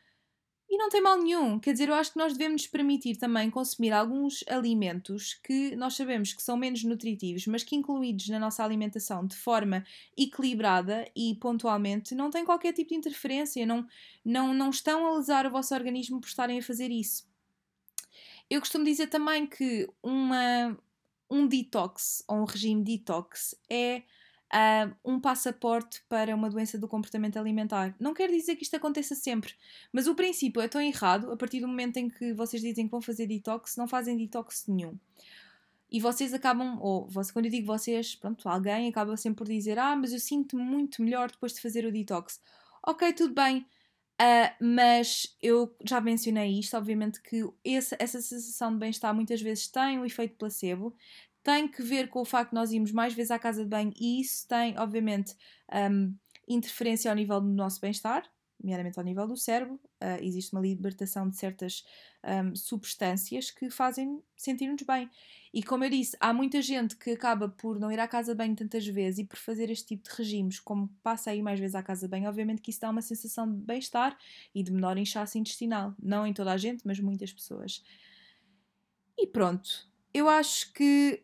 e 0.70 0.78
não 0.78 0.90
tem 0.90 1.02
mal 1.02 1.22
nenhum. 1.22 1.60
Quer 1.60 1.74
dizer, 1.74 1.90
eu 1.90 1.94
acho 1.94 2.14
que 2.14 2.18
nós 2.18 2.34
devemos 2.34 2.66
permitir 2.66 3.16
também 3.18 3.50
consumir 3.50 3.92
alguns 3.92 4.44
alimentos 4.48 5.36
que 5.36 5.76
nós 5.76 5.96
sabemos 5.96 6.34
que 6.34 6.42
são 6.42 6.58
menos 6.58 6.84
nutritivos, 6.84 7.46
mas 7.46 7.64
que 7.64 7.76
incluídos 7.76 8.30
na 8.30 8.40
nossa 8.40 8.64
alimentação 8.64 9.26
de 9.26 9.36
forma 9.36 9.86
equilibrada 10.18 11.08
e 11.16 11.36
pontualmente 11.36 12.16
não 12.16 12.32
têm 12.32 12.44
qualquer 12.44 12.74
tipo 12.74 12.90
de 12.90 12.96
interferência, 12.96 13.66
não, 13.66 13.86
não, 14.26 14.54
não 14.54 14.70
estão 14.70 15.06
a 15.06 15.16
lesar 15.16 15.46
o 15.46 15.52
vosso 15.52 15.74
organismo 15.76 16.20
por 16.20 16.28
estarem 16.28 16.58
a 16.58 16.64
fazer 16.64 16.90
isso. 16.90 17.28
Eu 18.50 18.60
costumo 18.60 18.84
dizer 18.84 19.08
também 19.08 19.46
que 19.46 19.88
uma, 20.02 20.78
um 21.30 21.48
detox 21.48 22.24
ou 22.28 22.38
um 22.38 22.46
regime 22.46 22.84
detox 22.84 23.56
é 23.70 24.04
um 25.04 25.20
passaporte 25.20 26.04
para 26.08 26.36
uma 26.36 26.50
doença 26.50 26.78
do 26.78 26.88
comportamento 26.88 27.38
alimentar. 27.38 27.96
Não 28.00 28.14
quer 28.14 28.30
dizer 28.30 28.56
que 28.56 28.64
isto 28.64 28.76
aconteça 28.76 29.16
sempre, 29.16 29.54
mas 29.92 30.08
o 30.08 30.14
princípio 30.14 30.62
é 30.62 30.68
tão 30.68 30.82
errado 30.82 31.32
a 31.32 31.38
partir 31.38 31.60
do 31.60 31.68
momento 31.68 31.98
em 31.98 32.08
que 32.08 32.34
vocês 32.34 32.62
dizem 32.62 32.86
que 32.86 32.92
vão 32.92 33.02
fazer 33.02 33.26
detox, 33.26 33.76
não 33.78 33.88
fazem 33.88 34.16
detox 34.16 34.66
nenhum. 34.68 34.98
E 35.92 36.00
vocês 36.00 36.34
acabam, 36.34 36.80
ou 36.82 37.08
quando 37.32 37.46
eu 37.46 37.52
digo 37.52 37.68
vocês, 37.68 38.16
pronto, 38.16 38.50
alguém 38.50 38.90
acaba 38.90 39.16
sempre 39.16 39.38
por 39.38 39.48
dizer: 39.48 39.78
Ah, 39.78 39.96
mas 39.96 40.12
eu 40.12 40.20
sinto-me 40.20 40.64
muito 40.64 41.04
melhor 41.04 41.30
depois 41.30 41.54
de 41.54 41.62
fazer 41.62 41.86
o 41.86 41.92
detox. 41.92 42.42
Ok, 42.86 43.14
tudo 43.14 43.34
bem, 43.34 43.60
uh, 44.20 44.56
mas 44.60 45.38
eu 45.42 45.74
já 45.86 46.02
mencionei 46.02 46.60
isto, 46.60 46.76
obviamente 46.76 47.22
que 47.22 47.44
essa, 47.64 47.96
essa 48.00 48.20
sensação 48.22 48.74
de 48.74 48.80
bem-estar 48.80 49.14
muitas 49.14 49.42
vezes 49.42 49.68
tem 49.68 50.00
um 50.00 50.06
efeito 50.06 50.36
placebo, 50.36 50.96
tem 51.44 51.68
que 51.68 51.84
ver 51.84 52.08
com 52.08 52.22
o 52.22 52.26
facto 52.26 52.52
de 52.52 52.56
nós 52.56 52.72
irmos 52.72 52.92
mais 52.92 53.14
vezes 53.14 53.32
à 53.32 53.38
casa 53.38 53.64
de 53.64 53.70
banho 53.70 53.94
e 54.00 54.22
isso 54.22 54.48
tem, 54.48 54.78
obviamente, 54.78 55.36
um, 55.92 56.16
interferência 56.48 57.12
ao 57.12 57.16
nível 57.16 57.42
do 57.42 57.48
nosso 57.48 57.82
bem-estar, 57.82 58.24
nomeadamente 58.62 58.98
ao 58.98 59.04
nível 59.04 59.28
do 59.28 59.36
cérebro. 59.36 59.76
Uh, 60.02 60.22
existe 60.22 60.54
uma 60.54 60.62
libertação 60.62 61.30
de 61.30 61.36
certas 61.36 61.84
um, 62.24 62.56
substâncias 62.56 63.52
que 63.52 63.70
fazem 63.70 64.24
sentir-nos 64.38 64.84
bem. 64.84 65.10
E 65.54 65.62
como 65.62 65.84
eu 65.84 65.90
disse, 65.90 66.16
há 66.20 66.34
muita 66.34 66.62
gente 66.62 66.96
que 66.96 67.12
acaba 67.12 67.50
por 67.50 67.78
não 67.78 67.92
ir 67.92 68.00
à 68.00 68.08
casa 68.08 68.32
de 68.32 68.38
banho 68.38 68.56
tantas 68.56 68.88
vezes 68.88 69.20
e 69.20 69.26
por 69.26 69.38
fazer 69.38 69.70
este 69.70 69.88
tipo 69.88 70.10
de 70.10 70.16
regimes, 70.16 70.60
como 70.60 70.90
passa 71.04 71.30
a 71.30 71.36
ir 71.36 71.44
mais 71.44 71.60
vezes 71.60 71.76
à 71.76 71.84
casa 71.84 72.08
de 72.08 72.12
banho, 72.12 72.28
obviamente 72.28 72.62
que 72.62 72.72
isso 72.72 72.80
dá 72.80 72.90
uma 72.90 73.02
sensação 73.02 73.52
de 73.52 73.60
bem-estar 73.60 74.18
e 74.56 74.64
de 74.64 74.72
menor 74.72 74.98
inchaço 74.98 75.38
intestinal. 75.38 75.94
Não 76.02 76.26
em 76.26 76.34
toda 76.34 76.54
a 76.54 76.58
gente, 76.58 76.82
mas 76.86 77.00
muitas 77.00 77.32
pessoas. 77.32 77.84
E 79.18 79.28
pronto, 79.28 79.88
eu 80.14 80.28
acho 80.30 80.72
que 80.74 81.22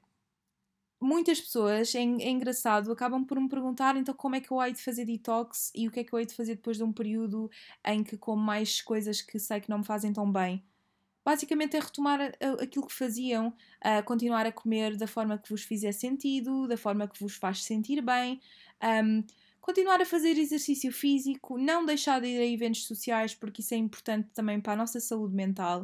muitas 0.99 1.39
pessoas, 1.39 1.93
é, 1.95 1.99
é, 1.99 2.29
engraçado, 2.29 2.91
acabam 2.91 3.23
por 3.25 3.39
me 3.39 3.47
perguntar 3.47 3.95
então 3.95 4.13
como 4.13 4.35
é 4.35 4.41
que 4.41 4.51
eu 4.51 4.61
hei 4.61 4.73
de 4.73 4.81
fazer 4.81 5.05
detox 5.05 5.71
e 5.73 5.87
o 5.87 5.91
que 5.91 6.01
é 6.01 6.03
que 6.03 6.13
eu 6.13 6.19
hei 6.19 6.25
de 6.25 6.33
fazer 6.33 6.55
depois 6.55 6.77
de 6.77 6.83
um 6.83 6.91
período 6.91 7.49
em 7.85 8.03
que 8.03 8.17
como 8.17 8.41
mais 8.41 8.81
coisas 8.81 9.21
que 9.21 9.39
sei 9.39 9.61
que 9.61 9.69
não 9.69 9.79
me 9.79 9.85
fazem 9.85 10.11
tão 10.11 10.29
bem. 10.31 10.63
Basicamente 11.23 11.77
é 11.77 11.79
retomar 11.79 12.19
aquilo 12.61 12.87
que 12.87 12.93
faziam, 12.93 13.49
uh, 13.49 14.03
continuar 14.05 14.45
a 14.45 14.51
comer 14.51 14.97
da 14.97 15.05
forma 15.05 15.37
que 15.37 15.49
vos 15.49 15.63
fizer 15.63 15.91
sentido, 15.91 16.67
da 16.67 16.77
forma 16.77 17.07
que 17.07 17.19
vos 17.19 17.35
faz 17.35 17.63
sentir 17.63 18.01
bem, 18.01 18.41
um, 19.03 19.23
continuar 19.61 20.01
a 20.01 20.05
fazer 20.05 20.37
exercício 20.37 20.91
físico, 20.91 21.57
não 21.57 21.85
deixar 21.85 22.19
de 22.19 22.27
ir 22.27 22.39
a 22.39 22.45
eventos 22.45 22.85
sociais, 22.85 23.35
porque 23.35 23.61
isso 23.61 23.73
é 23.73 23.77
importante 23.77 24.29
também 24.33 24.59
para 24.59 24.73
a 24.73 24.75
nossa 24.75 24.99
saúde 24.99 25.35
mental, 25.35 25.83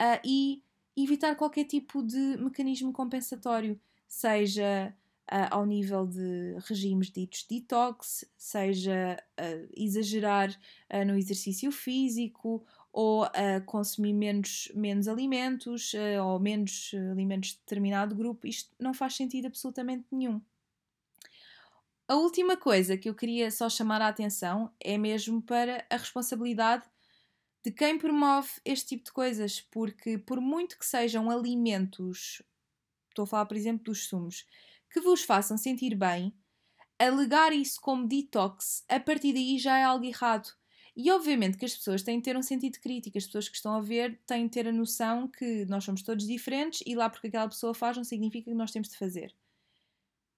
uh, 0.00 0.20
e 0.24 0.62
evitar 0.96 1.36
qualquer 1.36 1.64
tipo 1.64 2.02
de 2.02 2.36
mecanismo 2.38 2.92
compensatório 2.92 3.80
seja 4.12 4.94
uh, 5.32 5.48
ao 5.50 5.64
nível 5.64 6.06
de 6.06 6.58
regimes 6.66 7.10
ditos 7.10 7.46
detox, 7.48 8.26
seja 8.36 9.18
uh, 9.40 9.68
exagerar 9.74 10.50
uh, 10.50 11.04
no 11.06 11.16
exercício 11.16 11.72
físico 11.72 12.62
ou 12.94 13.26
consumir 13.64 14.12
menos, 14.12 14.70
menos 14.74 15.08
alimentos 15.08 15.94
ou 16.22 16.38
menos 16.38 16.90
alimentos 17.10 17.52
de 17.52 17.58
determinado 17.60 18.14
grupo, 18.14 18.46
isto 18.46 18.70
não 18.78 18.92
faz 18.92 19.16
sentido 19.16 19.46
absolutamente 19.46 20.04
nenhum. 20.12 20.42
A 22.06 22.16
última 22.16 22.54
coisa 22.54 22.94
que 22.94 23.08
eu 23.08 23.14
queria 23.14 23.50
só 23.50 23.70
chamar 23.70 24.02
a 24.02 24.08
atenção 24.08 24.70
é 24.78 24.98
mesmo 24.98 25.40
para 25.40 25.86
a 25.88 25.96
responsabilidade 25.96 26.84
de 27.64 27.72
quem 27.72 27.96
promove 27.96 28.50
este 28.62 28.88
tipo 28.88 29.04
de 29.04 29.12
coisas, 29.12 29.62
porque 29.62 30.18
por 30.18 30.38
muito 30.38 30.78
que 30.78 30.84
sejam 30.84 31.30
alimentos 31.30 32.42
estou 33.12 33.24
a 33.24 33.26
falar, 33.26 33.46
por 33.46 33.56
exemplo, 33.56 33.84
dos 33.84 34.06
sumos, 34.06 34.46
que 34.90 35.00
vos 35.00 35.22
façam 35.22 35.56
sentir 35.56 35.94
bem, 35.94 36.34
alegar 36.98 37.52
isso 37.52 37.80
como 37.80 38.06
detox, 38.06 38.84
a 38.88 39.00
partir 39.00 39.32
daí 39.32 39.58
já 39.58 39.78
é 39.78 39.84
algo 39.84 40.04
errado. 40.04 40.52
E 40.94 41.10
obviamente 41.10 41.56
que 41.56 41.64
as 41.64 41.74
pessoas 41.74 42.02
têm 42.02 42.18
de 42.18 42.24
ter 42.24 42.36
um 42.36 42.42
sentido 42.42 42.78
crítico, 42.78 43.16
as 43.16 43.24
pessoas 43.24 43.48
que 43.48 43.56
estão 43.56 43.74
a 43.74 43.80
ver 43.80 44.20
têm 44.26 44.44
de 44.44 44.50
ter 44.50 44.68
a 44.68 44.72
noção 44.72 45.26
que 45.26 45.64
nós 45.64 45.84
somos 45.84 46.02
todos 46.02 46.26
diferentes 46.26 46.82
e 46.86 46.94
lá 46.94 47.08
porque 47.08 47.28
aquela 47.28 47.48
pessoa 47.48 47.72
faz 47.72 47.96
não 47.96 48.04
significa 48.04 48.50
que 48.50 48.56
nós 48.56 48.70
temos 48.70 48.88
de 48.88 48.98
fazer. 48.98 49.34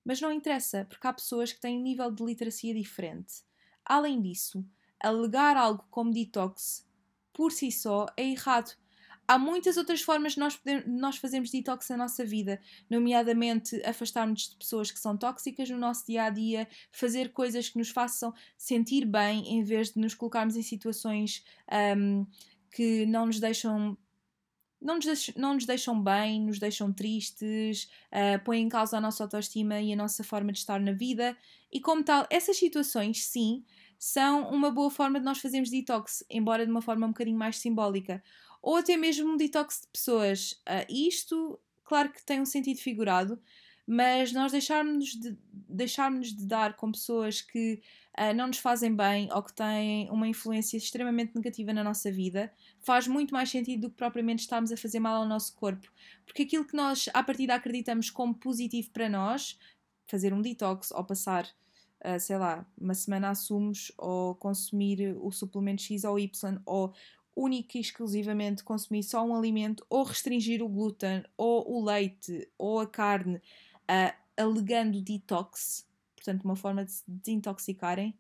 Mas 0.05 0.21
não 0.21 0.31
interessa, 0.31 0.87
porque 0.89 1.07
há 1.07 1.13
pessoas 1.13 1.53
que 1.53 1.61
têm 1.61 1.79
um 1.79 1.83
nível 1.83 2.11
de 2.11 2.23
literacia 2.23 2.73
diferente. 2.73 3.43
Além 3.85 4.21
disso, 4.23 4.65
alegar 5.03 5.57
algo 5.57 5.85
como 5.91 6.13
detox 6.13 6.87
por 7.33 7.51
si 7.51 7.73
só 7.73 8.07
é 8.17 8.23
errado, 8.23 8.77
há 9.27 9.39
muitas 9.39 9.77
outras 9.77 10.03
formas 10.03 10.35
de 10.35 10.41
nós, 10.41 10.57
poder, 10.57 10.87
nós 10.87 11.17
fazermos 11.17 11.51
detox 11.51 11.89
na 11.89 11.97
nossa 11.97 12.25
vida, 12.25 12.61
nomeadamente 12.89 13.81
afastarmos 13.85 14.51
de 14.51 14.57
pessoas 14.57 14.91
que 14.91 14.99
são 14.99 15.17
tóxicas 15.17 15.69
no 15.71 15.79
nosso 15.79 16.07
dia 16.07 16.25
a 16.25 16.31
dia, 16.31 16.69
fazer 16.93 17.33
coisas 17.33 17.69
que 17.69 17.79
nos 17.79 17.91
façam 17.91 18.33
sentir 18.57 19.05
bem 19.05 19.49
em 19.49 19.63
vez 19.63 19.93
de 19.93 20.01
nos 20.01 20.15
colocarmos 20.15 20.57
em 20.57 20.63
situações 20.63 21.45
um, 21.97 22.27
que 22.71 23.07
não 23.07 23.27
nos 23.27 23.41
deixam. 23.41 23.97
Não 24.81 24.97
nos, 24.97 25.07
deixam, 25.07 25.35
não 25.39 25.55
nos 25.55 25.65
deixam 25.65 26.03
bem, 26.03 26.43
nos 26.43 26.59
deixam 26.59 26.93
tristes, 26.93 27.89
uh, 28.13 28.45
põem 28.45 28.65
em 28.65 28.69
causa 28.69 28.99
a 28.99 29.01
nossa 29.01 29.25
autoestima 29.25 29.81
e 29.81 29.91
a 29.95 29.97
nossa 29.97 30.23
forma 30.23 30.53
de 30.53 30.59
estar 30.59 30.79
na 30.79 30.93
vida. 30.93 31.35
E, 31.73 31.81
como 31.81 32.05
tal, 32.05 32.27
essas 32.29 32.59
situações, 32.59 33.25
sim, 33.25 33.65
são 33.99 34.47
uma 34.51 34.71
boa 34.71 34.91
forma 34.91 35.19
de 35.19 35.25
nós 35.25 35.39
fazermos 35.39 35.71
detox, 35.71 36.23
embora 36.29 36.67
de 36.67 36.71
uma 36.71 36.83
forma 36.83 37.07
um 37.07 37.11
bocadinho 37.11 37.39
mais 37.39 37.57
simbólica 37.57 38.23
ou 38.65 38.77
até 38.77 38.97
mesmo 38.97 39.31
um 39.31 39.37
detox 39.37 39.83
de 39.83 39.89
pessoas. 39.89 40.53
Uh, 40.67 40.91
isto, 40.91 41.61
claro 41.85 42.11
que 42.11 42.25
tem 42.25 42.41
um 42.41 42.47
sentido 42.47 42.81
figurado, 42.81 43.39
mas 43.87 44.33
nós 44.33 44.51
deixarmos 44.51 45.15
de, 45.15 45.37
deixarmos 45.53 46.35
de 46.35 46.47
dar 46.47 46.75
com 46.75 46.91
pessoas 46.91 47.43
que 47.43 47.83
uh, 48.19 48.33
não 48.35 48.47
nos 48.47 48.57
fazem 48.57 48.97
bem 48.97 49.29
ou 49.31 49.43
que 49.43 49.53
têm 49.53 50.11
uma 50.11 50.27
influência 50.27 50.79
extremamente 50.79 51.35
negativa 51.35 51.75
na 51.75 51.85
nossa 51.85 52.11
vida 52.11 52.51
faz 52.81 53.07
muito 53.07 53.35
mais 53.35 53.51
sentido 53.51 53.83
do 53.83 53.91
que 53.91 53.97
propriamente 53.97 54.41
estarmos 54.41 54.73
a 54.73 54.79
fazer 54.79 54.99
mal 54.99 55.21
ao 55.21 55.29
nosso 55.29 55.55
corpo. 55.55 55.93
Porque 56.25 56.45
aquilo 56.45 56.65
que 56.65 56.75
nós, 56.75 57.11
à 57.13 57.23
partida, 57.23 57.55
acreditamos 57.55 58.09
como 58.09 58.35
positivo 58.35 58.89
para 58.93 59.11
nós, 59.11 59.59
fazer 60.07 60.33
um 60.33 60.41
detox 60.41 60.91
ou 60.91 61.05
passar. 61.05 61.47
Uh, 62.03 62.19
sei 62.19 62.39
lá, 62.39 62.67
uma 62.79 62.95
semana 62.95 63.29
assumos 63.29 63.93
ou 63.99 64.35
consumir 64.35 65.15
o 65.21 65.31
suplemento 65.31 65.83
X 65.83 66.05
ou 66.05 66.19
Y 66.19 66.59
ou 66.65 66.95
única 67.37 67.79
e 67.79 67.81
exclusivamente 67.81 68.63
consumir 68.63 69.03
só 69.03 69.25
um 69.25 69.35
alimento 69.35 69.85
ou 69.89 70.03
restringir 70.05 70.63
o 70.63 70.69
glúten 70.69 71.25
ou 71.37 71.69
o 71.71 71.85
leite 71.85 72.49
ou 72.57 72.81
a 72.81 72.87
carne, 72.87 73.37
uh, 73.37 74.15
alegando 74.37 75.01
detox, 75.01 75.87
portanto, 76.15 76.45
uma 76.45 76.57
forma 76.57 76.85
de 76.85 76.93
se 76.93 77.05
desintoxicarem, 77.07 78.17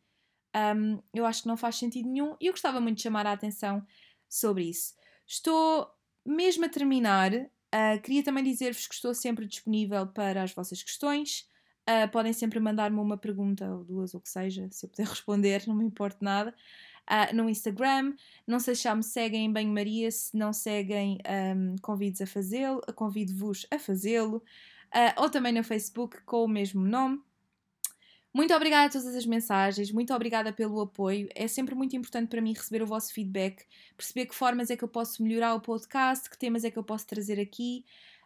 um, 0.54 1.02
eu 1.12 1.26
acho 1.26 1.42
que 1.42 1.48
não 1.48 1.56
faz 1.56 1.76
sentido 1.76 2.08
nenhum 2.08 2.36
e 2.40 2.46
eu 2.46 2.52
gostava 2.52 2.80
muito 2.80 2.96
de 2.96 3.02
chamar 3.02 3.26
a 3.26 3.32
atenção 3.32 3.84
sobre 4.28 4.64
isso. 4.64 4.94
Estou 5.26 5.90
mesmo 6.24 6.64
a 6.64 6.68
terminar. 6.68 7.32
Uh, 7.34 8.00
queria 8.02 8.22
também 8.22 8.44
dizer-vos 8.44 8.86
que 8.86 8.94
estou 8.94 9.12
sempre 9.14 9.46
disponível 9.46 10.06
para 10.06 10.42
as 10.42 10.52
vossas 10.52 10.80
questões. 10.82 11.48
Uh, 11.88 12.08
podem 12.10 12.32
sempre 12.32 12.60
mandar-me 12.60 12.98
uma 12.98 13.18
pergunta 13.18 13.68
ou 13.68 13.84
duas, 13.84 14.14
ou 14.14 14.20
que 14.20 14.28
seja, 14.28 14.68
se 14.70 14.86
eu 14.86 14.90
puder 14.90 15.06
responder, 15.08 15.64
não 15.66 15.74
me 15.74 15.84
importa 15.84 16.18
nada 16.20 16.54
uh, 17.10 17.34
no 17.34 17.48
Instagram. 17.48 18.14
Não 18.46 18.58
sei 18.58 18.74
se 18.74 18.84
já 18.84 18.94
me 18.94 19.02
seguem 19.02 19.46
em 19.46 19.52
Banho-Maria, 19.52 20.10
se 20.10 20.36
não 20.36 20.52
seguem, 20.52 21.18
um, 21.56 21.76
convido 21.82 22.22
a 22.22 22.26
fazê-lo, 22.26 22.80
convido-vos 22.94 23.66
a 23.70 23.78
fazê-lo, 23.78 24.36
uh, 24.36 25.22
ou 25.22 25.30
também 25.30 25.52
no 25.52 25.64
Facebook 25.64 26.22
com 26.22 26.44
o 26.44 26.48
mesmo 26.48 26.84
nome. 26.84 27.20
Muito 28.32 28.52
obrigada 28.52 28.86
a 28.86 28.90
todas 28.90 29.14
as 29.14 29.24
mensagens, 29.24 29.92
muito 29.92 30.12
obrigada 30.12 30.52
pelo 30.52 30.80
apoio. 30.80 31.28
É 31.36 31.46
sempre 31.46 31.72
muito 31.72 31.94
importante 31.94 32.28
para 32.28 32.40
mim 32.40 32.52
receber 32.52 32.82
o 32.82 32.86
vosso 32.86 33.14
feedback, 33.14 33.64
perceber 33.96 34.26
que 34.26 34.34
formas 34.34 34.70
é 34.70 34.76
que 34.76 34.82
eu 34.82 34.88
posso 34.88 35.22
melhorar 35.22 35.54
o 35.54 35.60
podcast, 35.60 36.28
que 36.28 36.36
temas 36.36 36.64
é 36.64 36.70
que 36.70 36.76
eu 36.76 36.82
posso 36.82 37.06
trazer 37.06 37.38
aqui. 37.38 37.84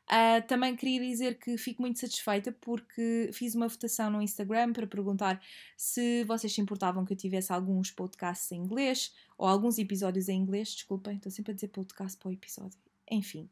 Uh, 0.08 0.40
também 0.46 0.74
queria 0.74 1.00
dizer 1.00 1.38
que 1.38 1.58
fico 1.58 1.82
muito 1.82 1.98
satisfeita 1.98 2.50
porque 2.62 3.28
fiz 3.34 3.54
uma 3.54 3.68
votação 3.68 4.10
no 4.10 4.22
Instagram 4.22 4.72
para 4.72 4.86
perguntar 4.86 5.38
se 5.76 6.24
vocês 6.24 6.50
se 6.50 6.62
importavam 6.62 7.04
que 7.04 7.12
eu 7.12 7.16
tivesse 7.16 7.52
alguns 7.52 7.90
podcasts 7.90 8.50
em 8.50 8.56
inglês 8.56 9.14
ou 9.36 9.46
alguns 9.46 9.78
episódios 9.78 10.30
em 10.30 10.40
inglês. 10.40 10.70
Desculpem, 10.70 11.16
estou 11.16 11.30
sempre 11.30 11.52
a 11.52 11.54
dizer 11.54 11.68
podcast 11.68 12.16
para 12.18 12.30
o 12.30 12.32
episódio. 12.32 12.78
Enfim, 13.10 13.50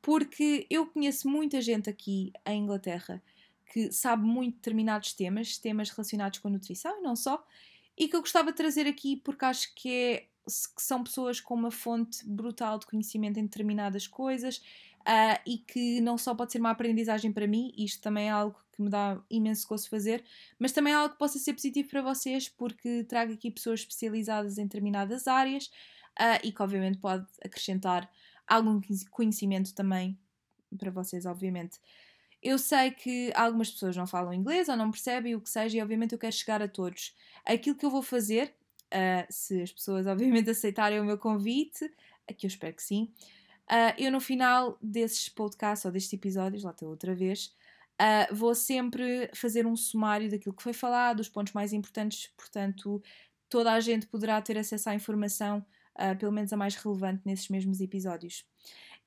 porque 0.00 0.66
eu 0.70 0.86
conheço 0.86 1.28
muita 1.28 1.60
gente 1.60 1.90
aqui 1.90 2.32
em 2.46 2.62
Inglaterra 2.62 3.22
que 3.70 3.92
sabe 3.92 4.24
muito 4.24 4.56
determinados 4.56 5.12
temas, 5.12 5.58
temas 5.58 5.90
relacionados 5.90 6.38
com 6.38 6.48
nutrição 6.48 6.98
e 6.98 7.02
não 7.02 7.14
só, 7.14 7.46
e 7.96 8.08
que 8.08 8.16
eu 8.16 8.20
gostava 8.20 8.50
de 8.50 8.56
trazer 8.56 8.86
aqui 8.86 9.16
porque 9.16 9.44
acho 9.44 9.74
que, 9.74 9.92
é, 9.92 10.16
que 10.74 10.82
são 10.82 11.04
pessoas 11.04 11.40
com 11.40 11.54
uma 11.54 11.70
fonte 11.70 12.26
brutal 12.26 12.78
de 12.78 12.86
conhecimento 12.86 13.38
em 13.38 13.44
determinadas 13.44 14.06
coisas 14.06 14.62
uh, 15.00 15.40
e 15.46 15.58
que 15.58 16.00
não 16.00 16.18
só 16.18 16.34
pode 16.34 16.52
ser 16.52 16.58
uma 16.58 16.70
aprendizagem 16.70 17.32
para 17.32 17.46
mim, 17.46 17.72
isto 17.76 18.00
também 18.02 18.28
é 18.28 18.30
algo 18.30 18.58
que 18.72 18.82
me 18.82 18.88
dá 18.88 19.20
imenso 19.30 19.66
gosto 19.68 19.88
fazer, 19.88 20.24
mas 20.58 20.72
também 20.72 20.92
é 20.92 20.96
algo 20.96 21.12
que 21.12 21.18
possa 21.18 21.38
ser 21.38 21.52
positivo 21.52 21.88
para 21.88 22.02
vocês, 22.02 22.48
porque 22.48 23.04
trago 23.04 23.32
aqui 23.32 23.50
pessoas 23.50 23.80
especializadas 23.80 24.58
em 24.58 24.64
determinadas 24.64 25.26
áreas 25.26 25.66
uh, 26.18 26.40
e 26.42 26.52
que 26.52 26.62
obviamente 26.62 26.98
pode 26.98 27.26
acrescentar 27.44 28.10
algum 28.46 28.80
conhecimento 29.10 29.74
também 29.74 30.18
para 30.76 30.90
vocês, 30.90 31.26
obviamente. 31.26 31.78
Eu 32.42 32.58
sei 32.58 32.90
que 32.90 33.30
algumas 33.34 33.70
pessoas 33.70 33.96
não 33.96 34.06
falam 34.06 34.32
inglês 34.32 34.68
ou 34.68 34.76
não 34.76 34.90
percebem 34.90 35.34
o 35.34 35.40
que 35.40 35.50
seja, 35.50 35.76
e 35.76 35.82
obviamente 35.82 36.12
eu 36.12 36.18
quero 36.18 36.34
chegar 36.34 36.62
a 36.62 36.68
todos. 36.68 37.14
Aquilo 37.44 37.76
que 37.76 37.84
eu 37.84 37.90
vou 37.90 38.02
fazer, 38.02 38.54
uh, 38.86 39.26
se 39.28 39.62
as 39.62 39.72
pessoas 39.72 40.06
obviamente 40.08 40.50
aceitarem 40.50 41.00
o 41.00 41.04
meu 41.04 41.18
convite, 41.18 41.90
que 42.36 42.46
eu 42.46 42.48
espero 42.48 42.74
que 42.74 42.82
sim, 42.82 43.12
Uh, 43.70 43.94
eu, 43.96 44.10
no 44.10 44.20
final 44.20 44.76
desses 44.82 45.28
podcasts 45.28 45.84
ou 45.84 45.92
destes 45.92 46.12
episódios, 46.12 46.64
lá 46.64 46.72
estou 46.72 46.88
outra 46.88 47.14
vez, 47.14 47.54
uh, 48.02 48.34
vou 48.34 48.52
sempre 48.52 49.30
fazer 49.32 49.64
um 49.64 49.76
sumário 49.76 50.28
daquilo 50.28 50.56
que 50.56 50.62
foi 50.62 50.72
falado, 50.72 51.20
os 51.20 51.28
pontos 51.28 51.52
mais 51.52 51.72
importantes, 51.72 52.32
portanto, 52.36 53.00
toda 53.48 53.72
a 53.72 53.78
gente 53.78 54.08
poderá 54.08 54.42
ter 54.42 54.58
acesso 54.58 54.90
à 54.90 54.94
informação, 54.96 55.64
uh, 55.94 56.18
pelo 56.18 56.32
menos 56.32 56.52
a 56.52 56.56
mais 56.56 56.74
relevante, 56.74 57.22
nesses 57.24 57.48
mesmos 57.48 57.80
episódios. 57.80 58.44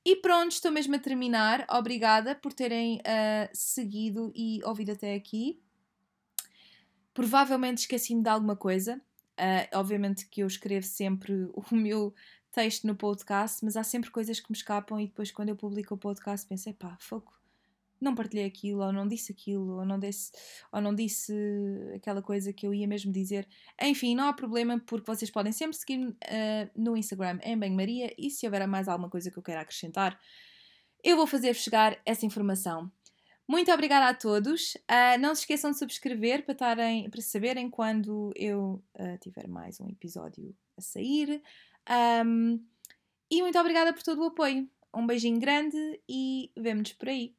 E 0.02 0.16
pronto, 0.16 0.52
estou 0.52 0.72
mesmo 0.72 0.94
a 0.94 0.98
terminar. 0.98 1.66
Obrigada 1.70 2.34
por 2.34 2.52
terem 2.52 3.00
seguido 3.54 4.30
e 4.36 4.60
ouvido 4.62 4.92
até 4.92 5.14
aqui. 5.14 5.62
Provavelmente 7.14 7.78
esqueci-me 7.78 8.22
de 8.22 8.28
alguma 8.28 8.54
coisa. 8.54 9.00
Obviamente 9.72 10.28
que 10.28 10.42
eu 10.42 10.46
escrevo 10.46 10.84
sempre 10.84 11.48
o 11.56 11.74
meu 11.74 12.14
texto 12.54 12.86
no 12.86 12.94
podcast, 12.94 13.64
mas 13.64 13.76
há 13.76 13.82
sempre 13.82 14.10
coisas 14.10 14.38
que 14.38 14.50
me 14.50 14.56
escapam 14.56 15.00
e 15.00 15.06
depois 15.06 15.32
quando 15.32 15.48
eu 15.48 15.56
publico 15.56 15.94
o 15.94 15.98
podcast 15.98 16.46
pensei, 16.46 16.72
pá, 16.72 16.96
foco, 17.00 17.34
não 18.00 18.14
partilhei 18.14 18.44
aquilo, 18.44 18.82
ou 18.82 18.92
não 18.92 19.08
disse 19.08 19.32
aquilo, 19.32 19.78
ou 19.78 19.84
não 19.84 19.98
disse, 19.98 20.30
ou 20.70 20.80
não 20.80 20.94
disse 20.94 21.32
aquela 21.96 22.22
coisa 22.22 22.52
que 22.52 22.66
eu 22.66 22.72
ia 22.72 22.86
mesmo 22.86 23.10
dizer. 23.10 23.48
Enfim, 23.80 24.14
não 24.14 24.28
há 24.28 24.32
problema 24.32 24.80
porque 24.86 25.06
vocês 25.06 25.30
podem 25.30 25.52
sempre 25.52 25.76
seguir 25.76 26.06
uh, 26.06 26.14
no 26.76 26.96
Instagram 26.96 27.40
em 27.42 27.58
Bem 27.58 27.72
Maria 27.72 28.14
e 28.16 28.30
se 28.30 28.46
houver 28.46 28.66
mais 28.68 28.88
alguma 28.88 29.10
coisa 29.10 29.30
que 29.30 29.38
eu 29.38 29.42
queira 29.42 29.62
acrescentar, 29.62 30.18
eu 31.02 31.16
vou 31.16 31.26
fazer 31.26 31.54
chegar 31.54 31.98
essa 32.06 32.24
informação. 32.24 32.90
Muito 33.46 33.70
obrigada 33.70 34.08
a 34.08 34.14
todos. 34.14 34.74
Uh, 34.74 35.18
não 35.20 35.34
se 35.34 35.42
esqueçam 35.42 35.70
de 35.70 35.78
subscrever 35.78 36.44
para, 36.44 36.54
tarem, 36.54 37.10
para 37.10 37.20
saberem 37.20 37.68
quando 37.68 38.32
eu 38.36 38.82
uh, 38.94 39.18
tiver 39.20 39.46
mais 39.48 39.80
um 39.80 39.88
episódio 39.88 40.54
a 40.76 40.80
sair. 40.80 41.42
Um, 41.88 42.64
e 43.30 43.42
muito 43.42 43.58
obrigada 43.58 43.92
por 43.92 44.02
todo 44.02 44.22
o 44.22 44.26
apoio. 44.26 44.68
Um 44.94 45.06
beijinho 45.06 45.40
grande 45.40 45.76
e 46.08 46.50
vemo-nos 46.56 46.92
por 46.92 47.08
aí. 47.08 47.34